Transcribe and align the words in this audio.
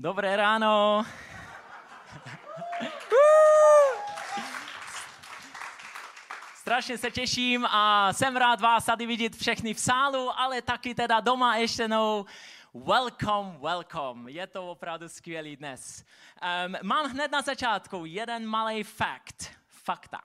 Dobré 0.00 0.36
ráno. 0.36 1.04
Strašně 6.54 6.98
se 6.98 7.10
těším 7.10 7.66
a 7.66 8.12
jsem 8.12 8.36
rád 8.36 8.60
vás 8.60 8.84
tady 8.84 9.06
vidět 9.06 9.36
všechny 9.36 9.74
v 9.74 9.80
sálu, 9.80 10.40
ale 10.40 10.62
taky 10.62 10.94
teda 10.94 11.20
doma 11.20 11.56
ještě 11.56 11.82
jednou. 11.82 12.26
Welcome, 12.74 13.58
welcome. 13.58 14.30
Je 14.30 14.46
to 14.46 14.70
opravdu 14.70 15.08
skvělý 15.08 15.56
dnes. 15.56 16.04
Um, 16.66 16.76
mám 16.82 17.10
hned 17.10 17.30
na 17.30 17.42
začátku 17.42 18.04
jeden 18.04 18.46
malý 18.46 18.82
fakt. 18.82 19.58
Fakta. 19.66 20.22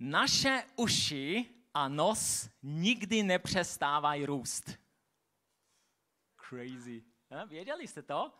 Naše 0.00 0.64
uši 0.76 1.46
a 1.74 1.88
nos 1.88 2.48
nikdy 2.62 3.22
nepřestávají 3.22 4.26
růst. 4.26 4.78
Crazy. 6.48 7.15
Věděli 7.46 7.88
jste 7.88 8.02
to? 8.02 8.32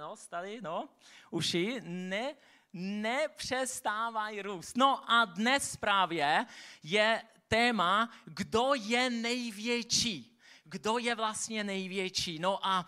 No, 0.00 0.16
tady, 0.28 0.60
no. 0.62 0.88
Uši 1.30 1.80
ne, 1.84 2.34
nepřestávají 2.72 4.42
růst. 4.42 4.76
No 4.76 5.10
a 5.10 5.24
dnes 5.24 5.76
právě 5.76 6.46
je 6.82 7.22
téma, 7.48 8.10
kdo 8.24 8.72
je 8.74 9.10
největší. 9.10 10.38
Kdo 10.64 10.98
je 10.98 11.14
vlastně 11.14 11.64
největší. 11.64 12.38
No 12.38 12.66
a 12.66 12.86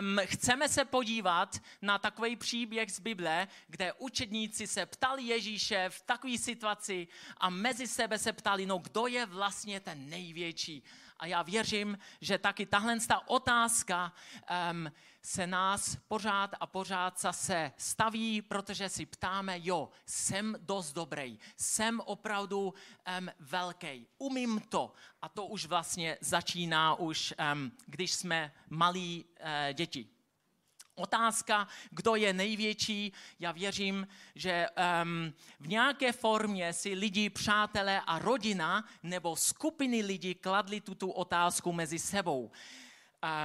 um, 0.00 0.18
chceme 0.24 0.68
se 0.68 0.84
podívat 0.84 1.60
na 1.82 1.98
takový 1.98 2.36
příběh 2.36 2.92
z 2.92 3.00
Bible, 3.00 3.48
kde 3.66 3.92
učedníci 3.92 4.66
se 4.66 4.86
ptali 4.86 5.22
Ježíše 5.22 5.90
v 5.90 6.02
takové 6.02 6.38
situaci 6.38 7.08
a 7.36 7.50
mezi 7.50 7.86
sebe 7.86 8.18
se 8.18 8.32
ptali, 8.32 8.66
no 8.66 8.78
kdo 8.78 9.06
je 9.06 9.26
vlastně 9.26 9.80
ten 9.80 10.08
největší. 10.08 10.82
A 11.20 11.26
já 11.26 11.42
věřím, 11.42 11.98
že 12.20 12.38
taky 12.38 12.66
tahle 12.66 12.98
otázka 13.26 14.12
um, 14.72 14.92
se 15.22 15.46
nás 15.46 15.96
pořád 16.08 16.50
a 16.60 16.66
pořád 16.66 17.20
zase 17.20 17.72
staví, 17.76 18.42
protože 18.42 18.88
si 18.88 19.06
ptáme, 19.06 19.58
jo, 19.62 19.88
jsem 20.06 20.56
dost 20.60 20.92
dobrý, 20.92 21.38
jsem 21.56 22.00
opravdu 22.00 22.74
um, 23.20 23.28
velký, 23.38 24.06
umím 24.18 24.60
to. 24.60 24.92
A 25.22 25.28
to 25.28 25.46
už 25.46 25.66
vlastně 25.66 26.18
začíná 26.20 26.94
už, 26.94 27.34
um, 27.52 27.72
když 27.86 28.12
jsme 28.12 28.52
malí 28.68 29.24
uh, 29.24 29.46
děti. 29.72 30.08
Otázka, 31.00 31.68
kdo 31.90 32.14
je 32.14 32.32
největší, 32.32 33.12
já 33.40 33.52
věřím, 33.52 34.08
že 34.34 34.66
um, 35.02 35.32
v 35.60 35.68
nějaké 35.68 36.12
formě 36.12 36.72
si 36.72 36.94
lidi, 36.94 37.30
přátelé 37.30 38.00
a 38.06 38.18
rodina 38.18 38.84
nebo 39.02 39.36
skupiny 39.36 40.02
lidí 40.02 40.34
kladli 40.34 40.80
tuto 40.80 41.08
otázku 41.08 41.72
mezi 41.72 41.98
sebou. 41.98 42.50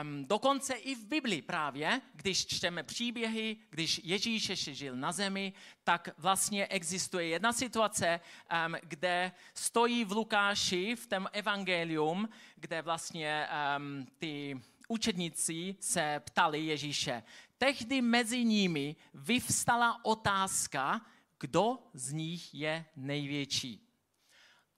Um, 0.02 0.26
dokonce 0.26 0.74
i 0.74 0.96
v 0.96 1.06
Biblii 1.06 1.42
právě, 1.42 2.02
když 2.14 2.46
čteme 2.46 2.84
příběhy, 2.84 3.58
když 3.70 4.02
Ježíš 4.04 4.50
ještě 4.50 4.74
žil 4.74 4.96
na 4.96 5.12
zemi, 5.12 5.54
tak 5.84 6.10
vlastně 6.18 6.68
existuje 6.68 7.28
jedna 7.28 7.54
situace, 7.54 8.20
um, 8.68 8.76
kde 8.84 9.32
stojí 9.54 10.06
v 10.06 10.12
Lukáši, 10.12 10.96
v 10.96 11.08
tom 11.08 11.28
evangelium, 11.32 12.30
kde 12.56 12.82
vlastně 12.82 13.48
um, 13.78 14.08
ty 14.18 14.62
učedníci 14.88 15.76
se 15.80 16.22
ptali 16.26 16.66
Ježíše. 16.66 17.24
Tehdy 17.58 18.02
mezi 18.02 18.46
nimi 18.46 18.96
vyvstala 19.14 20.06
otázka, 20.06 21.02
kdo 21.40 21.78
z 21.94 22.12
nich 22.12 22.54
je 22.54 22.86
největší. 22.96 23.88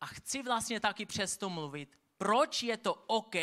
A 0.01 0.05
chci 0.05 0.43
vlastně 0.43 0.79
taky 0.79 1.05
přesto 1.05 1.49
mluvit, 1.49 1.97
proč 2.17 2.63
je 2.63 2.77
to 2.77 2.93
OK 2.93 3.35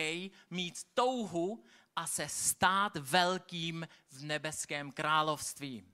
mít 0.50 0.84
touhu 0.94 1.65
a 1.97 2.06
se 2.06 2.28
stát 2.28 2.97
velkým 2.97 3.89
v 4.11 4.25
nebeském 4.25 4.93
království. 4.93 5.84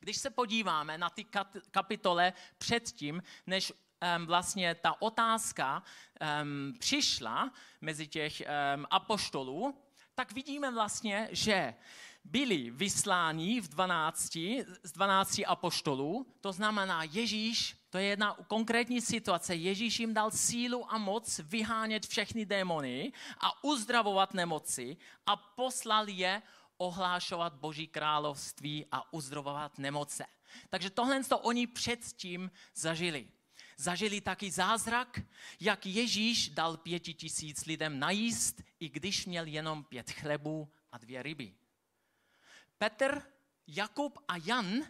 Když 0.00 0.16
se 0.16 0.30
podíváme 0.30 0.98
na 0.98 1.10
ty 1.10 1.26
kapitole 1.70 2.32
předtím, 2.58 3.22
než 3.46 3.72
um, 3.72 4.26
vlastně 4.26 4.74
ta 4.74 5.02
otázka 5.02 5.82
um, 6.42 6.74
přišla 6.78 7.52
mezi 7.80 8.06
těch 8.06 8.40
um, 8.40 8.86
apoštolů, 8.90 9.85
tak 10.16 10.32
vidíme 10.32 10.70
vlastně, 10.70 11.28
že 11.32 11.74
byli 12.24 12.70
vysláni 12.70 13.60
v 13.60 13.68
12, 13.68 14.36
z 14.82 14.92
12 14.92 15.40
apoštolů, 15.46 16.26
to 16.40 16.52
znamená 16.52 17.02
Ježíš, 17.02 17.76
to 17.90 17.98
je 17.98 18.04
jedna 18.04 18.36
konkrétní 18.48 19.00
situace, 19.00 19.54
Ježíš 19.54 20.00
jim 20.00 20.14
dal 20.14 20.30
sílu 20.30 20.92
a 20.92 20.98
moc 20.98 21.38
vyhánět 21.38 22.06
všechny 22.06 22.46
démony 22.46 23.12
a 23.40 23.64
uzdravovat 23.64 24.34
nemoci 24.34 24.96
a 25.26 25.36
poslal 25.36 26.08
je 26.08 26.42
ohlášovat 26.76 27.54
Boží 27.54 27.86
království 27.86 28.86
a 28.92 29.12
uzdravovat 29.12 29.78
nemoce. 29.78 30.26
Takže 30.70 30.90
tohle 30.90 31.24
to 31.24 31.38
oni 31.38 31.66
předtím 31.66 32.50
zažili. 32.74 33.28
Zažili 33.76 34.20
taky 34.20 34.50
zázrak, 34.50 35.20
jak 35.60 35.86
Ježíš 35.86 36.48
dal 36.48 36.76
pěti 36.76 37.14
tisíc 37.14 37.64
lidem 37.64 37.98
najíst, 37.98 38.62
i 38.80 38.88
když 38.88 39.26
měl 39.26 39.46
jenom 39.46 39.84
pět 39.84 40.10
chlebů 40.10 40.72
a 40.92 40.98
dvě 40.98 41.22
ryby. 41.22 41.54
Petr, 42.78 43.22
Jakub 43.66 44.18
a 44.28 44.36
Jan 44.44 44.82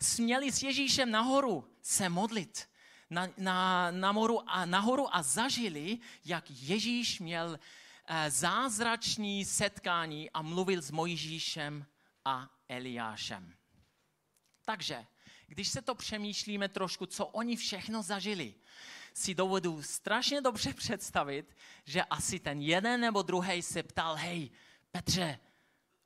směli 0.00 0.52
s 0.52 0.62
Ježíšem 0.62 1.10
nahoru 1.10 1.76
se 1.82 2.08
modlit 2.08 2.68
na, 3.10 3.28
na, 3.38 3.90
na 3.90 4.12
moru 4.12 4.50
a, 4.50 4.64
nahoru 4.64 5.16
a 5.16 5.22
zažili, 5.22 5.98
jak 6.24 6.44
Ježíš 6.50 7.20
měl 7.20 7.58
eh, 8.06 8.30
zázrační 8.30 9.44
setkání 9.44 10.30
a 10.30 10.42
mluvil 10.42 10.82
s 10.82 10.90
Mojžíšem 10.90 11.86
a 12.24 12.50
Eliášem. 12.68 13.54
Takže, 14.64 15.06
když 15.46 15.68
se 15.68 15.82
to 15.82 15.94
přemýšlíme 15.94 16.68
trošku, 16.68 17.06
co 17.06 17.26
oni 17.26 17.56
všechno 17.56 18.02
zažili, 18.02 18.54
si 19.14 19.34
dovedu 19.34 19.82
strašně 19.82 20.40
dobře 20.40 20.74
představit, 20.74 21.56
že 21.84 22.02
asi 22.02 22.40
ten 22.40 22.60
jeden 22.60 23.00
nebo 23.00 23.22
druhý 23.22 23.62
se 23.62 23.82
ptal, 23.82 24.14
hej, 24.14 24.50
Petře, 24.90 25.38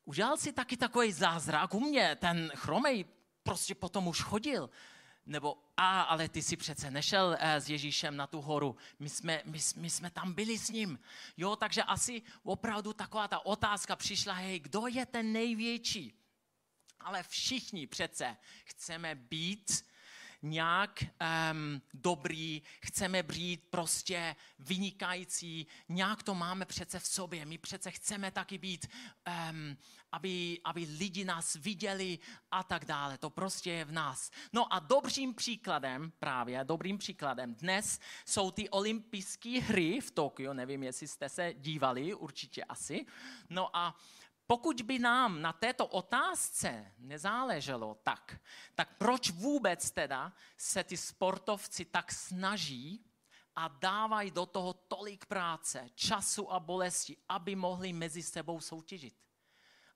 udělal 0.04 0.36
si 0.36 0.52
taky 0.52 0.76
takový 0.76 1.12
zázrak 1.12 1.74
u 1.74 1.80
mě, 1.80 2.16
ten 2.20 2.52
chromej 2.54 3.04
prostě 3.42 3.74
potom 3.74 4.08
už 4.08 4.22
chodil. 4.22 4.70
Nebo, 5.26 5.56
a, 5.76 6.00
ale 6.00 6.28
ty 6.28 6.42
si 6.42 6.56
přece 6.56 6.90
nešel 6.90 7.36
eh, 7.38 7.60
s 7.60 7.70
Ježíšem 7.70 8.16
na 8.16 8.26
tu 8.26 8.40
horu, 8.40 8.76
my 8.98 9.08
jsme, 9.08 9.42
my, 9.44 9.58
my 9.76 9.90
jsme 9.90 10.10
tam 10.10 10.32
byli 10.32 10.58
s 10.58 10.70
ním. 10.70 10.98
Jo, 11.36 11.56
takže 11.56 11.82
asi 11.82 12.22
opravdu 12.42 12.92
taková 12.92 13.28
ta 13.28 13.46
otázka 13.46 13.96
přišla, 13.96 14.34
hej, 14.34 14.60
kdo 14.60 14.86
je 14.86 15.06
ten 15.06 15.32
největší? 15.32 16.14
Ale 17.00 17.22
všichni 17.22 17.86
přece 17.86 18.36
chceme 18.64 19.14
být 19.14 19.84
nějak 20.42 21.02
um, 21.02 21.82
dobrý, 21.94 22.62
chceme 22.80 23.22
být 23.22 23.64
prostě 23.70 24.36
vynikající, 24.58 25.66
nějak 25.88 26.22
to 26.22 26.34
máme 26.34 26.64
přece 26.64 26.98
v 26.98 27.06
sobě. 27.06 27.44
My 27.44 27.58
přece 27.58 27.90
chceme 27.90 28.30
taky 28.30 28.58
být, 28.58 28.86
um, 29.50 29.76
aby, 30.12 30.60
aby 30.64 30.86
lidi 30.98 31.24
nás 31.24 31.54
viděli 31.54 32.18
a 32.50 32.62
tak 32.62 32.84
dále. 32.84 33.18
To 33.18 33.30
prostě 33.30 33.70
je 33.70 33.84
v 33.84 33.92
nás. 33.92 34.30
No 34.52 34.72
a 34.72 34.78
dobrým 34.78 35.34
příkladem, 35.34 36.12
právě 36.18 36.64
dobrým 36.64 36.98
příkladem 36.98 37.54
dnes 37.54 38.00
jsou 38.26 38.50
ty 38.50 38.68
olympijské 38.68 39.60
hry 39.60 40.00
v 40.00 40.10
Tokiu, 40.10 40.52
nevím, 40.52 40.82
jestli 40.82 41.08
jste 41.08 41.28
se 41.28 41.54
dívali, 41.56 42.14
určitě 42.14 42.64
asi. 42.64 43.06
No 43.50 43.76
a 43.76 43.96
pokud 44.50 44.82
by 44.82 44.98
nám 44.98 45.42
na 45.42 45.52
této 45.52 45.86
otázce 45.86 46.92
nezáleželo 46.98 47.94
tak, 48.02 48.40
tak 48.74 48.96
proč 48.98 49.30
vůbec 49.30 49.90
teda 49.90 50.32
se 50.56 50.84
ty 50.84 50.96
sportovci 50.96 51.84
tak 51.84 52.12
snaží 52.12 53.04
a 53.56 53.68
dávají 53.68 54.30
do 54.30 54.46
toho 54.46 54.72
tolik 54.72 55.26
práce, 55.26 55.88
času 55.94 56.52
a 56.52 56.60
bolesti, 56.60 57.16
aby 57.28 57.56
mohli 57.56 57.92
mezi 57.92 58.22
sebou 58.22 58.60
soutěžit? 58.60 59.14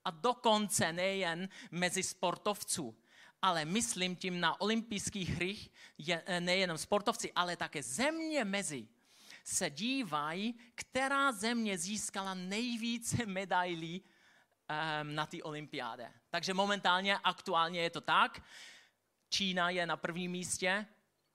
A 0.05 0.11
dokonce 0.11 0.93
nejen 0.93 1.49
mezi 1.71 2.03
sportovců, 2.03 2.97
ale 3.41 3.65
myslím 3.65 4.15
tím 4.15 4.39
na 4.39 4.61
olympijských 4.61 5.29
hrích 5.29 5.71
nejenom 6.39 6.77
sportovci, 6.77 7.33
ale 7.33 7.57
také 7.57 7.83
země 7.83 8.45
mezi 8.45 8.87
se 9.43 9.69
dívají, 9.69 10.55
která 10.75 11.31
země 11.31 11.77
získala 11.77 12.33
nejvíce 12.33 13.25
medailí 13.25 14.03
um, 14.69 15.15
na 15.15 15.25
té 15.25 15.43
olympiáde. 15.43 16.11
Takže 16.29 16.53
momentálně, 16.53 17.17
aktuálně 17.17 17.81
je 17.81 17.89
to 17.89 18.01
tak. 18.01 18.43
Čína 19.29 19.69
je 19.69 19.85
na 19.85 19.97
prvním 19.97 20.31
místě, 20.31 20.85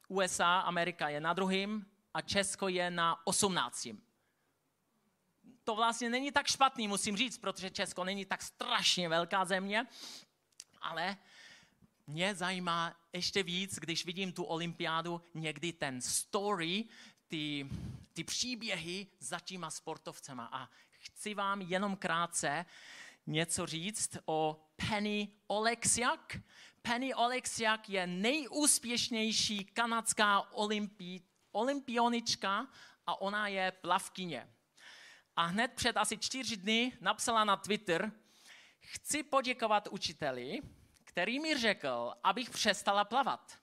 USA, 0.09 0.59
Amerika 0.59 1.09
je 1.09 1.21
na 1.21 1.33
druhém 1.33 1.87
a 2.15 2.21
Česko 2.21 2.69
je 2.69 2.91
na 2.91 3.27
osmnáctím. 3.27 4.03
To 5.65 5.75
vlastně 5.75 6.11
není 6.11 6.33
tak 6.33 6.47
špatný, 6.47 6.89
musím 6.89 7.17
říct, 7.17 7.39
protože 7.39 7.71
Česko 7.71 8.05
není 8.05 8.25
tak 8.25 8.43
strašně 8.43 9.09
velká 9.09 9.45
země, 9.45 9.87
ale 10.81 11.17
mě 12.07 12.35
zajímá 12.35 12.97
ještě 13.13 13.43
víc, 13.43 13.79
když 13.79 14.05
vidím 14.05 14.33
tu 14.33 14.45
olympiádu, 14.45 15.23
někdy 15.35 15.73
ten 15.73 16.01
story, 16.01 16.85
ty, 17.29 17.69
ty 18.13 18.25
příběhy 18.25 19.07
za 19.21 19.41
těma 19.41 19.71
sportovcema. 19.71 20.49
A 20.53 20.69
chci 20.91 21.35
vám 21.35 21.61
jenom 21.61 21.97
krátce 21.97 22.67
něco 23.29 23.67
říct 23.67 24.19
o 24.27 24.61
Penny 24.77 25.29
Oleksiak. 25.47 26.37
Penny 26.83 27.15
Oleksiak 27.15 27.89
je 27.89 28.07
nejúspěšnější 28.07 29.65
kanadská 29.65 30.53
olympi, 30.53 31.23
olympionička 31.53 32.67
a 33.07 33.21
ona 33.21 33.49
je 33.49 33.73
plavkyně. 33.73 34.55
A 35.37 35.45
hned 35.45 35.73
před 35.75 35.97
asi 35.97 36.19
čtyři 36.19 36.57
dny 36.57 36.93
napsala 37.01 37.45
na 37.45 37.57
Twitter, 37.57 38.13
chci 38.81 39.23
poděkovat 39.23 39.89
učiteli, 39.91 40.61
který 41.05 41.41
mi 41.41 41.59
řekl, 41.59 42.15
abych 42.25 42.51
přestala 42.51 43.05
plavat. 43.05 43.59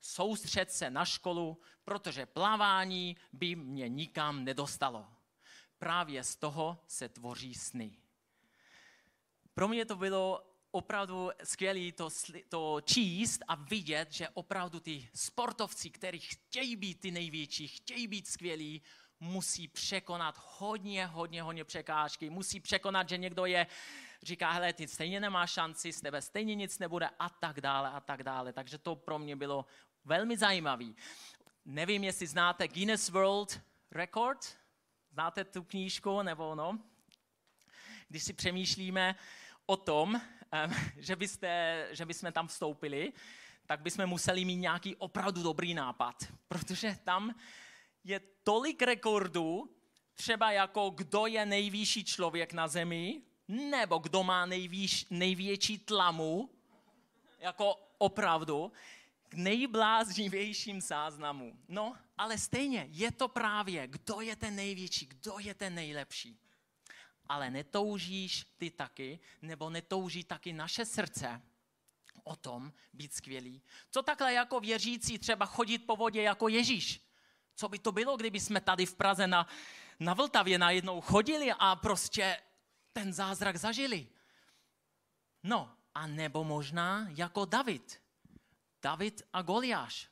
Soustřed 0.00 0.72
se 0.72 0.90
na 0.90 1.04
školu, 1.04 1.60
protože 1.84 2.26
plavání 2.26 3.16
by 3.32 3.56
mě 3.56 3.88
nikam 3.88 4.44
nedostalo. 4.44 5.08
Právě 5.78 6.24
z 6.24 6.36
toho 6.36 6.84
se 6.86 7.08
tvoří 7.08 7.54
sny. 7.54 8.01
Pro 9.54 9.68
mě 9.68 9.84
to 9.84 9.96
bylo 9.96 10.42
opravdu 10.70 11.30
skvělé 11.44 11.92
to, 11.92 12.08
to 12.48 12.80
číst 12.84 13.40
a 13.48 13.54
vidět, 13.54 14.12
že 14.12 14.28
opravdu 14.28 14.80
ty 14.80 15.08
sportovci, 15.14 15.90
kteří 15.90 16.20
chtějí 16.20 16.76
být 16.76 17.00
ty 17.00 17.10
největší, 17.10 17.68
chtějí 17.68 18.06
být 18.06 18.28
skvělí, 18.28 18.82
musí 19.20 19.68
překonat 19.68 20.34
hodně, 20.58 21.06
hodně, 21.06 21.42
hodně 21.42 21.64
překážky, 21.64 22.30
musí 22.30 22.60
překonat, 22.60 23.08
že 23.08 23.18
někdo 23.18 23.46
je, 23.46 23.66
říká, 24.22 24.50
hele, 24.50 24.72
ty 24.72 24.88
stejně 24.88 25.20
nemáš 25.20 25.52
šanci, 25.52 25.92
z 25.92 26.00
tebe 26.00 26.22
stejně 26.22 26.54
nic 26.54 26.78
nebude 26.78 27.08
a 27.18 27.28
tak 27.28 27.60
dále 27.60 27.90
a 27.90 28.00
tak 28.00 28.22
dále. 28.22 28.52
Takže 28.52 28.78
to 28.78 28.96
pro 28.96 29.18
mě 29.18 29.36
bylo 29.36 29.66
velmi 30.04 30.36
zajímavé. 30.36 30.86
Nevím, 31.64 32.04
jestli 32.04 32.26
znáte 32.26 32.68
Guinness 32.68 33.08
World 33.08 33.60
Record, 33.90 34.58
znáte 35.10 35.44
tu 35.44 35.62
knížku, 35.62 36.22
nebo 36.22 36.54
no, 36.54 36.78
když 38.12 38.22
si 38.22 38.32
přemýšlíme 38.32 39.14
o 39.66 39.76
tom, 39.76 40.20
že, 40.96 41.16
byste, 41.16 41.88
že 41.90 42.06
bychom 42.06 42.32
tam 42.32 42.48
vstoupili, 42.48 43.12
tak 43.66 43.80
bychom 43.80 44.06
museli 44.06 44.44
mít 44.44 44.56
nějaký 44.56 44.96
opravdu 44.96 45.42
dobrý 45.42 45.74
nápad, 45.74 46.14
protože 46.48 46.98
tam 47.04 47.34
je 48.04 48.20
tolik 48.44 48.82
rekordů, 48.82 49.76
třeba 50.14 50.52
jako 50.52 50.90
kdo 50.90 51.26
je 51.26 51.46
nejvyšší 51.46 52.04
člověk 52.04 52.52
na 52.52 52.68
zemi, 52.68 53.22
nebo 53.48 53.98
kdo 53.98 54.22
má 54.22 54.46
nejvíš, 54.46 55.06
největší 55.10 55.78
tlamu, 55.78 56.50
jako 57.38 57.76
opravdu, 57.98 58.72
k 59.28 59.34
nejbláznivějším 59.34 60.80
záznamům. 60.80 61.58
No, 61.68 61.96
ale 62.18 62.38
stejně 62.38 62.86
je 62.90 63.12
to 63.12 63.28
právě, 63.28 63.86
kdo 63.86 64.20
je 64.20 64.36
ten 64.36 64.56
největší, 64.56 65.06
kdo 65.06 65.38
je 65.38 65.54
ten 65.54 65.74
nejlepší. 65.74 66.41
Ale 67.28 67.50
netoužíš 67.50 68.46
ty 68.58 68.70
taky, 68.70 69.20
nebo 69.42 69.70
netouží 69.70 70.24
taky 70.24 70.52
naše 70.52 70.84
srdce 70.84 71.42
o 72.24 72.36
tom 72.36 72.72
být 72.92 73.14
skvělý. 73.14 73.62
Co 73.90 74.02
takhle 74.02 74.32
jako 74.32 74.60
věřící 74.60 75.18
třeba 75.18 75.46
chodit 75.46 75.78
po 75.78 75.96
vodě 75.96 76.22
jako 76.22 76.48
Ježíš? 76.48 77.08
Co 77.54 77.68
by 77.68 77.78
to 77.78 77.92
bylo, 77.92 78.16
kdyby 78.16 78.40
jsme 78.40 78.60
tady 78.60 78.86
v 78.86 78.94
Praze 78.94 79.26
na, 79.26 79.46
na 80.00 80.14
Vltavě 80.14 80.58
najednou 80.58 81.00
chodili 81.00 81.52
a 81.58 81.76
prostě 81.76 82.40
ten 82.92 83.12
zázrak 83.12 83.56
zažili? 83.56 84.08
No, 85.42 85.76
a 85.94 86.06
nebo 86.06 86.44
možná 86.44 87.06
jako 87.08 87.44
David. 87.44 88.02
David 88.82 89.22
a 89.32 89.42
Goliáš. 89.42 90.11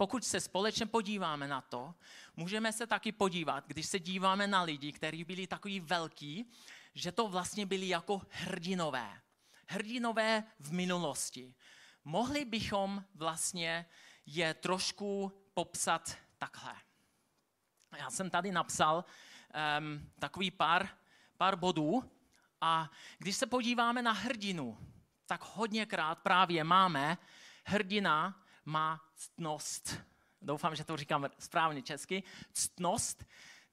Pokud 0.00 0.24
se 0.24 0.40
společně 0.40 0.86
podíváme 0.86 1.48
na 1.48 1.60
to, 1.60 1.94
můžeme 2.36 2.72
se 2.72 2.86
taky 2.86 3.12
podívat, 3.12 3.66
když 3.66 3.86
se 3.86 3.98
díváme 3.98 4.46
na 4.46 4.62
lidi, 4.62 4.92
kteří 4.92 5.24
byli 5.24 5.46
takový 5.46 5.80
velký, 5.80 6.50
že 6.94 7.12
to 7.12 7.28
vlastně 7.28 7.66
byli 7.66 7.88
jako 7.88 8.22
hrdinové. 8.30 9.20
Hrdinové 9.66 10.44
v 10.58 10.72
minulosti. 10.72 11.54
Mohli 12.04 12.44
bychom 12.44 13.04
vlastně 13.14 13.86
je 14.26 14.54
trošku 14.54 15.32
popsat 15.54 16.16
takhle. 16.38 16.74
Já 17.98 18.10
jsem 18.10 18.30
tady 18.30 18.52
napsal 18.52 19.04
um, 19.78 20.10
takový 20.18 20.50
pár, 20.50 20.88
pár 21.36 21.56
bodů 21.56 22.10
a 22.60 22.90
když 23.18 23.36
se 23.36 23.46
podíváme 23.46 24.02
na 24.02 24.12
hrdinu, 24.12 24.78
tak 25.26 25.40
hodněkrát 25.54 26.18
právě 26.18 26.64
máme, 26.64 27.18
hrdina 27.64 28.39
má 28.64 29.00
ctnost. 29.14 30.00
Doufám, 30.42 30.76
že 30.76 30.84
to 30.84 30.96
říkám 30.96 31.28
správně 31.38 31.82
česky. 31.82 32.22
Ctnost. 32.52 33.24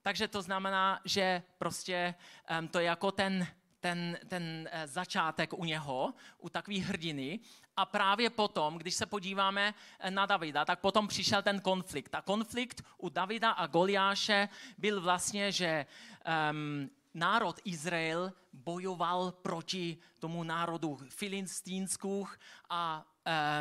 Takže 0.01 0.27
to 0.27 0.41
znamená, 0.41 1.01
že 1.05 1.43
prostě 1.57 2.15
um, 2.59 2.67
to 2.67 2.79
je 2.79 2.85
jako 2.85 3.11
ten, 3.11 3.47
ten, 3.79 4.17
ten 4.27 4.69
eh, 4.71 4.87
začátek 4.87 5.53
u 5.53 5.65
něho, 5.65 6.13
u 6.37 6.49
takové 6.49 6.77
hrdiny. 6.79 7.39
A 7.77 7.85
právě 7.85 8.29
potom, 8.29 8.77
když 8.77 8.95
se 8.95 9.05
podíváme 9.05 9.73
eh, 9.99 10.11
na 10.11 10.25
Davida, 10.25 10.65
tak 10.65 10.79
potom 10.79 11.07
přišel 11.07 11.41
ten 11.41 11.61
konflikt. 11.61 12.15
A 12.15 12.21
konflikt 12.21 12.83
u 12.97 13.09
Davida 13.09 13.51
a 13.51 13.67
Goliáše 13.67 14.49
byl 14.77 15.01
vlastně, 15.01 15.51
že 15.51 15.85
um, 16.51 16.89
národ 17.13 17.59
Izrael 17.63 18.33
bojoval 18.53 19.31
proti 19.31 19.97
tomu 20.19 20.43
národu 20.43 20.99
Filistínskou 21.09 22.27
a 22.69 23.05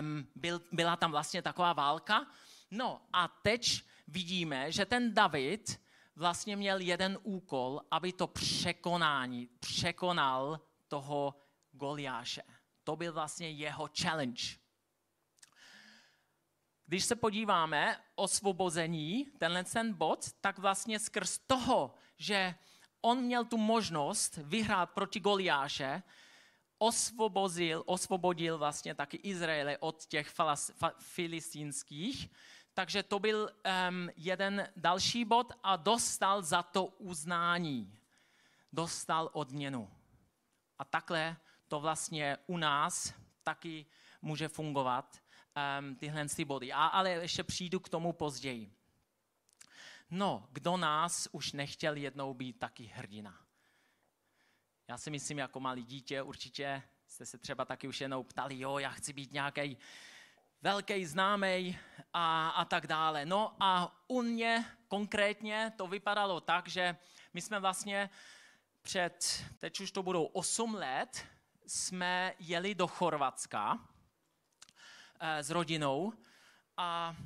um, 0.01 0.27
byl, 0.35 0.63
byla 0.73 0.97
tam 0.97 1.11
vlastně 1.11 1.43
taková 1.43 1.73
válka. 1.73 2.27
No 2.71 3.03
a 3.13 3.29
teď 3.29 3.83
vidíme, 4.07 4.73
že 4.73 4.87
ten 4.87 5.15
David 5.15 5.81
vlastně 6.17 6.57
měl 6.57 6.81
jeden 6.81 7.19
úkol, 7.23 7.81
aby 7.91 8.13
to 8.13 8.27
překonání, 8.27 9.49
překonal 9.61 10.61
toho 10.89 11.35
Goliáše. 11.73 12.43
To 12.85 12.97
byl 12.97 13.13
vlastně 13.13 13.51
jeho 13.51 13.89
challenge. 14.03 14.43
Když 16.87 17.05
se 17.05 17.17
podíváme 17.17 18.01
o 18.15 18.29
svobození, 18.29 19.25
tenhle 19.39 19.65
ten 19.65 19.95
bod, 19.95 20.33
tak 20.41 20.59
vlastně 20.59 20.99
skrz 20.99 21.39
toho, 21.39 21.95
že 22.17 22.55
on 23.07 23.23
měl 23.23 23.45
tu 23.45 23.57
možnost 23.57 24.37
vyhrát 24.37 24.91
proti 24.91 25.21
Goliáše, 25.21 26.03
osvobodil, 26.79 27.83
osvobodil 27.87 28.59
vlastně 28.59 28.95
taky 28.95 29.17
Izraele 29.17 29.79
od 29.79 30.07
těch 30.07 30.35
filistínských, 30.99 32.31
takže 32.75 33.03
to 33.03 33.19
byl 33.19 33.51
um, 33.89 34.11
jeden 34.17 34.69
další 34.77 35.25
bod 35.25 35.53
a 35.63 35.77
dostal 35.77 36.43
za 36.43 36.63
to 36.63 36.87
uznání. 36.87 37.99
Dostal 38.73 39.31
odměnu. 39.33 39.91
A 40.79 40.85
takhle 40.85 41.37
to 41.69 41.81
vlastně 41.81 42.37
u 42.47 42.57
nás 42.57 43.15
taky 43.43 43.87
může 44.23 44.49
fungovat, 44.49 45.17
um, 45.81 45.97
tyhle 45.97 46.27
body. 46.45 46.73
A, 46.73 46.87
ale 46.87 47.11
ještě 47.11 47.45
přijdu 47.45 47.81
k 47.81 47.89
tomu 47.89 48.13
později. 48.13 48.76
No, 50.11 50.49
kdo 50.51 50.77
nás 50.77 51.29
už 51.33 51.53
nechtěl 51.53 51.97
jednou 51.97 52.35
být 52.35 52.59
taky 52.59 52.85
hrdina? 52.85 53.47
Já 54.89 54.99
si 54.99 55.11
myslím, 55.11 55.39
jako 55.39 55.61
malý 55.61 55.85
dítě 55.85 56.23
určitě 56.23 56.83
jste 57.07 57.27
se 57.27 57.39
třeba 57.39 57.65
taky 57.65 57.89
už 57.89 58.01
jednou 58.01 58.23
ptali, 58.23 58.59
jo, 58.59 58.79
já 58.79 58.91
chci 58.91 59.13
být 59.13 59.33
nějaký 59.33 59.79
velký 60.63 61.07
známý 61.07 61.79
a, 62.13 62.49
a 62.49 62.65
tak 62.65 62.87
dále. 62.87 63.27
No 63.27 63.57
a 63.61 63.97
u 64.09 64.23
mě 64.23 64.65
konkrétně 64.89 65.73
to 65.77 65.87
vypadalo 65.87 66.41
tak, 66.41 66.69
že 66.69 66.97
my 67.35 67.43
jsme 67.43 67.61
vlastně 67.61 68.11
před, 68.83 69.45
teď 69.59 69.81
už 69.81 69.93
to 69.93 70.03
budou 70.03 70.25
8 70.25 70.75
let, 70.75 71.27
jsme 71.67 72.35
jeli 72.39 72.75
do 72.75 72.87
Chorvatska 72.87 73.89
eh, 75.21 75.43
s 75.43 75.51
rodinou 75.51 76.13
a 76.77 77.17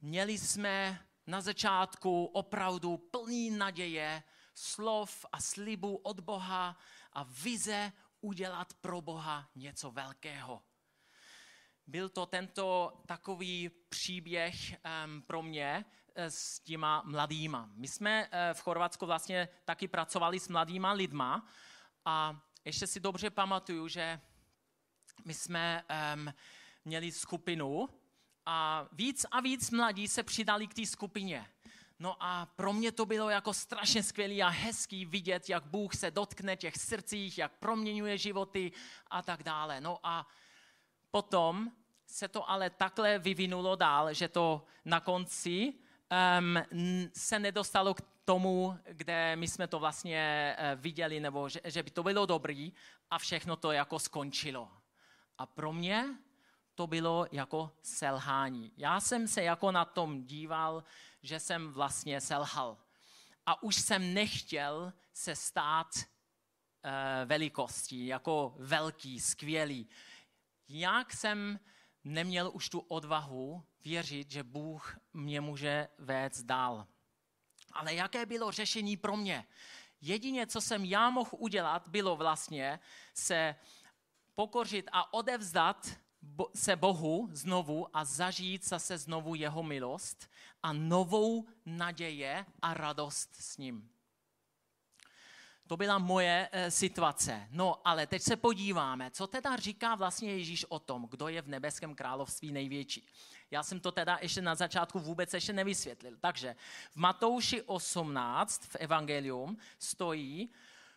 měli 0.00 0.38
jsme 0.38 1.05
na 1.26 1.40
začátku 1.40 2.24
opravdu 2.24 2.96
plný 2.96 3.50
naděje, 3.50 4.22
slov 4.54 5.26
a 5.32 5.40
slibu 5.40 5.96
od 5.96 6.20
Boha 6.20 6.78
a 7.12 7.22
vize 7.22 7.92
udělat 8.20 8.74
pro 8.74 9.00
Boha 9.00 9.50
něco 9.54 9.90
velkého. 9.90 10.62
Byl 11.86 12.08
to 12.08 12.26
tento 12.26 12.92
takový 13.06 13.70
příběh 13.88 14.54
um, 14.72 15.22
pro 15.22 15.42
mě 15.42 15.84
eh, 16.14 16.30
s 16.30 16.60
těma 16.60 17.02
mladýma. 17.06 17.70
My 17.74 17.88
jsme 17.88 18.26
uh, 18.26 18.30
v 18.52 18.60
Chorvatsku 18.60 19.06
vlastně 19.06 19.48
taky 19.64 19.88
pracovali 19.88 20.40
s 20.40 20.48
mladýma 20.48 20.92
lidma 20.92 21.48
a 22.04 22.40
ještě 22.64 22.86
si 22.86 23.00
dobře 23.00 23.30
pamatuju, 23.30 23.88
že 23.88 24.20
my 25.24 25.34
jsme 25.34 25.84
um, 26.14 26.32
měli 26.84 27.12
skupinu 27.12 27.88
a 28.46 28.88
víc 28.92 29.26
a 29.30 29.40
víc 29.40 29.70
mladí 29.70 30.08
se 30.08 30.22
přidali 30.22 30.66
k 30.66 30.74
té 30.74 30.86
skupině. 30.86 31.46
No 31.98 32.16
a 32.20 32.46
pro 32.46 32.72
mě 32.72 32.92
to 32.92 33.06
bylo 33.06 33.30
jako 33.30 33.54
strašně 33.54 34.02
skvělý 34.02 34.42
a 34.42 34.48
hezký 34.48 35.06
vidět, 35.06 35.48
jak 35.48 35.66
Bůh 35.66 35.94
se 35.94 36.10
dotkne 36.10 36.56
těch 36.56 36.76
srdcích, 36.76 37.38
jak 37.38 37.52
proměňuje 37.52 38.18
životy 38.18 38.72
a 39.10 39.22
tak 39.22 39.42
dále. 39.42 39.80
No 39.80 39.98
a 40.02 40.26
potom 41.10 41.72
se 42.06 42.28
to 42.28 42.50
ale 42.50 42.70
takhle 42.70 43.18
vyvinulo 43.18 43.76
dál, 43.76 44.14
že 44.14 44.28
to 44.28 44.64
na 44.84 45.00
konci 45.00 45.72
um, 46.38 47.08
se 47.14 47.38
nedostalo 47.38 47.94
k 47.94 48.00
tomu, 48.24 48.78
kde 48.84 49.36
my 49.36 49.48
jsme 49.48 49.66
to 49.66 49.78
vlastně 49.78 50.56
uh, 50.58 50.80
viděli, 50.80 51.20
nebo 51.20 51.48
že, 51.48 51.60
že 51.64 51.82
by 51.82 51.90
to 51.90 52.02
bylo 52.02 52.26
dobrý 52.26 52.72
a 53.10 53.18
všechno 53.18 53.56
to 53.56 53.72
jako 53.72 53.98
skončilo. 53.98 54.68
A 55.38 55.46
pro 55.46 55.72
mě 55.72 56.18
to 56.76 56.86
bylo 56.86 57.26
jako 57.32 57.72
selhání. 57.82 58.72
Já 58.76 59.00
jsem 59.00 59.28
se 59.28 59.42
jako 59.42 59.72
na 59.72 59.84
tom 59.84 60.24
díval, 60.24 60.84
že 61.22 61.40
jsem 61.40 61.72
vlastně 61.72 62.20
selhal. 62.20 62.78
A 63.46 63.62
už 63.62 63.76
jsem 63.76 64.14
nechtěl 64.14 64.92
se 65.12 65.36
stát 65.36 65.86
uh, 65.96 66.90
velikostí, 67.24 68.06
jako 68.06 68.54
velký, 68.58 69.20
skvělý. 69.20 69.88
Jak 70.68 71.12
jsem 71.12 71.60
neměl 72.04 72.50
už 72.54 72.68
tu 72.68 72.78
odvahu 72.78 73.64
věřit, 73.84 74.30
že 74.30 74.42
Bůh 74.42 74.96
mě 75.12 75.40
může 75.40 75.88
vést 75.98 76.42
dál. 76.42 76.86
Ale 77.72 77.94
jaké 77.94 78.26
bylo 78.26 78.52
řešení 78.52 78.96
pro 78.96 79.16
mě? 79.16 79.46
Jedině, 80.00 80.46
co 80.46 80.60
jsem 80.60 80.84
já 80.84 81.10
mohl 81.10 81.30
udělat, 81.32 81.88
bylo 81.88 82.16
vlastně 82.16 82.80
se 83.14 83.56
pokořit 84.34 84.88
a 84.92 85.12
odevzdat 85.12 86.05
se 86.54 86.76
Bohu 86.76 87.28
znovu 87.32 87.96
a 87.96 88.04
zažít 88.04 88.68
zase 88.68 88.98
znovu 88.98 89.34
jeho 89.34 89.62
milost 89.62 90.30
a 90.62 90.72
novou 90.72 91.46
naděje 91.66 92.46
a 92.62 92.74
radost 92.74 93.34
s 93.34 93.58
ním. 93.58 93.90
To 95.66 95.76
byla 95.76 95.98
moje 95.98 96.48
e, 96.52 96.70
situace. 96.70 97.48
No, 97.50 97.80
ale 97.84 98.06
teď 98.06 98.22
se 98.22 98.36
podíváme, 98.36 99.10
co 99.10 99.26
teda 99.26 99.56
říká 99.56 99.94
vlastně 99.94 100.32
Ježíš 100.32 100.64
o 100.64 100.78
tom, 100.78 101.06
kdo 101.10 101.28
je 101.28 101.42
v 101.42 101.48
nebeském 101.48 101.94
království 101.94 102.52
největší. 102.52 103.06
Já 103.50 103.62
jsem 103.62 103.80
to 103.80 103.92
teda 103.92 104.18
ještě 104.22 104.42
na 104.42 104.54
začátku 104.54 105.00
vůbec 105.00 105.34
ještě 105.34 105.52
nevysvětlil. 105.52 106.16
Takže 106.20 106.56
v 106.90 106.96
Matouši 106.96 107.62
18 107.62 108.64
v 108.64 108.76
Evangelium 108.76 109.58
stojí, 109.78 110.50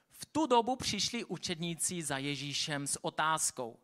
v 0.10 0.26
tu 0.26 0.48
dobu 0.48 0.76
přišli 0.76 1.26
učedníci 1.26 2.04
za 2.04 2.18
Ježíšem 2.18 2.88
s 2.88 3.06
otázkou, 3.06 3.80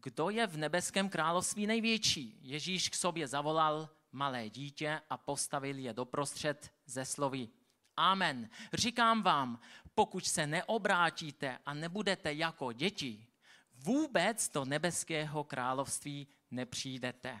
kdo 0.00 0.30
je 0.30 0.46
v 0.46 0.56
nebeském 0.56 1.08
království 1.08 1.66
největší? 1.66 2.38
Ježíš 2.42 2.88
k 2.88 2.94
sobě 2.94 3.28
zavolal 3.28 3.88
malé 4.12 4.50
dítě 4.50 5.00
a 5.10 5.16
postavil 5.16 5.78
je 5.78 5.92
doprostřed 5.92 6.72
ze 6.86 7.04
slovy. 7.04 7.48
Amen. 7.96 8.48
Říkám 8.72 9.22
vám, 9.22 9.60
pokud 9.94 10.26
se 10.26 10.46
neobrátíte 10.46 11.58
a 11.66 11.74
nebudete 11.74 12.34
jako 12.34 12.72
děti, 12.72 13.26
vůbec 13.74 14.48
do 14.48 14.64
nebeského 14.64 15.44
království 15.44 16.28
nepřijdete. 16.50 17.40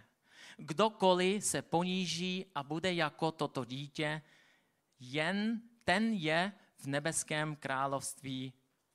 Kdokoliv 0.56 1.44
se 1.44 1.62
poníží 1.62 2.46
a 2.54 2.62
bude 2.62 2.94
jako 2.94 3.32
toto 3.32 3.64
dítě, 3.64 4.22
jen 5.00 5.62
ten 5.84 6.12
je 6.12 6.52
v 6.76 6.86
nebeském 6.86 7.56
království 7.56 8.52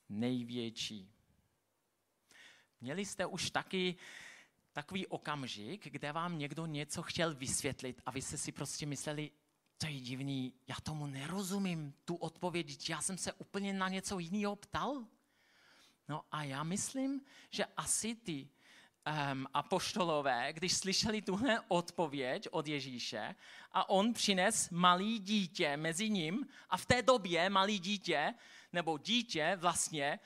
největší. 0.10 1.11
Měli 2.82 3.06
jste 3.06 3.26
už 3.26 3.52
taky 3.52 3.96
takový 4.74 5.08
okamžik, 5.08 5.88
kde 5.92 6.12
vám 6.12 6.38
někdo 6.38 6.66
něco 6.66 7.04
chtěl 7.04 7.36
vysvětlit 7.36 8.02
a 8.06 8.12
vy 8.12 8.22
jste 8.22 8.38
si 8.38 8.52
prostě 8.52 8.86
mysleli, 8.86 9.32
to 9.78 9.88
je 9.88 10.00
divný, 10.00 10.54
já 10.68 10.76
tomu 10.84 11.08
nerozumím, 11.08 11.94
tu 12.06 12.16
odpověď, 12.16 12.90
já 12.90 13.02
jsem 13.02 13.18
se 13.18 13.34
úplně 13.34 13.74
na 13.74 13.90
něco 13.90 14.20
jiného 14.20 14.56
ptal. 14.56 15.06
No 16.08 16.24
a 16.32 16.44
já 16.44 16.64
myslím, 16.64 17.22
že 17.50 17.66
asi 17.78 18.16
ty 18.16 18.50
um, 19.34 19.48
apoštolové, 19.54 20.54
když 20.54 20.74
slyšeli 20.74 21.22
tuhle 21.22 21.62
odpověď 21.68 22.48
od 22.52 22.68
Ježíše 22.68 23.36
a 23.72 23.90
on 23.90 24.14
přines 24.14 24.70
malý 24.70 25.20
dítě 25.20 25.78
mezi 25.78 26.10
ním 26.10 26.48
a 26.70 26.78
v 26.78 26.86
té 26.86 27.02
době 27.02 27.50
malý 27.50 27.80
dítě, 27.80 28.34
nebo 28.74 28.98
dítě 28.98 29.58
vlastně, 29.60 30.20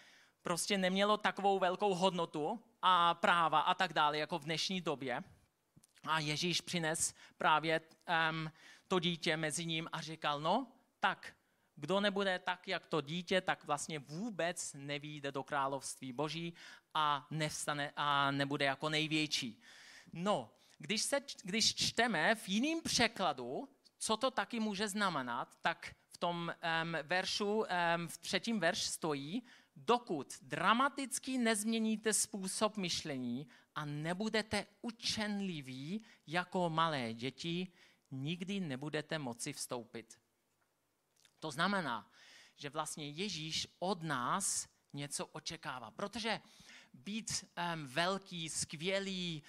prostě 0.45 0.77
nemělo 0.77 1.17
takovou 1.17 1.59
velkou 1.59 1.93
hodnotu 1.93 2.63
a 2.81 3.13
práva 3.13 3.59
a 3.59 3.73
tak 3.73 3.93
dále, 3.93 4.17
jako 4.17 4.39
v 4.39 4.43
dnešní 4.43 4.81
době. 4.81 5.23
A 6.03 6.19
Ježíš 6.19 6.61
přines 6.61 7.15
právě 7.37 7.81
um, 8.31 8.51
to 8.87 8.99
dítě 8.99 9.37
mezi 9.37 9.65
ním 9.65 9.89
a 9.91 10.01
říkal, 10.01 10.39
no 10.39 10.67
tak, 10.99 11.33
kdo 11.75 11.99
nebude 11.99 12.39
tak, 12.39 12.67
jak 12.67 12.85
to 12.85 13.01
dítě, 13.01 13.41
tak 13.41 13.63
vlastně 13.63 13.99
vůbec 13.99 14.73
nevíde 14.73 15.31
do 15.31 15.43
království 15.43 16.13
boží 16.13 16.53
a 16.93 17.27
nevstane 17.31 17.91
a 17.95 18.31
nebude 18.31 18.65
jako 18.65 18.89
největší. 18.89 19.61
No, 20.13 20.51
když, 20.77 21.01
se, 21.01 21.19
když 21.43 21.75
čteme 21.75 22.35
v 22.35 22.49
jiném 22.49 22.81
překladu, 22.81 23.69
co 23.97 24.17
to 24.17 24.31
taky 24.31 24.59
může 24.59 24.87
znamenat, 24.87 25.57
tak 25.61 25.95
v 26.07 26.17
tom 26.17 26.53
um, 26.83 26.97
veršu, 27.03 27.57
um, 27.57 28.07
v 28.07 28.17
třetím 28.17 28.59
verš 28.59 28.83
stojí, 28.83 29.43
dokud 29.75 30.33
dramaticky 30.41 31.37
nezměníte 31.37 32.13
způsob 32.13 32.77
myšlení 32.77 33.47
a 33.75 33.85
nebudete 33.85 34.65
učenliví 34.81 36.05
jako 36.27 36.69
malé 36.69 37.13
děti, 37.13 37.67
nikdy 38.11 38.59
nebudete 38.59 39.19
moci 39.19 39.53
vstoupit. 39.53 40.19
To 41.39 41.51
znamená, 41.51 42.11
že 42.55 42.69
vlastně 42.69 43.09
Ježíš 43.09 43.67
od 43.79 44.03
nás 44.03 44.67
něco 44.93 45.25
očekává, 45.25 45.91
protože 45.91 46.41
být 46.93 47.45
um, 47.73 47.87
velký, 47.87 48.49
skvělý, 48.49 49.43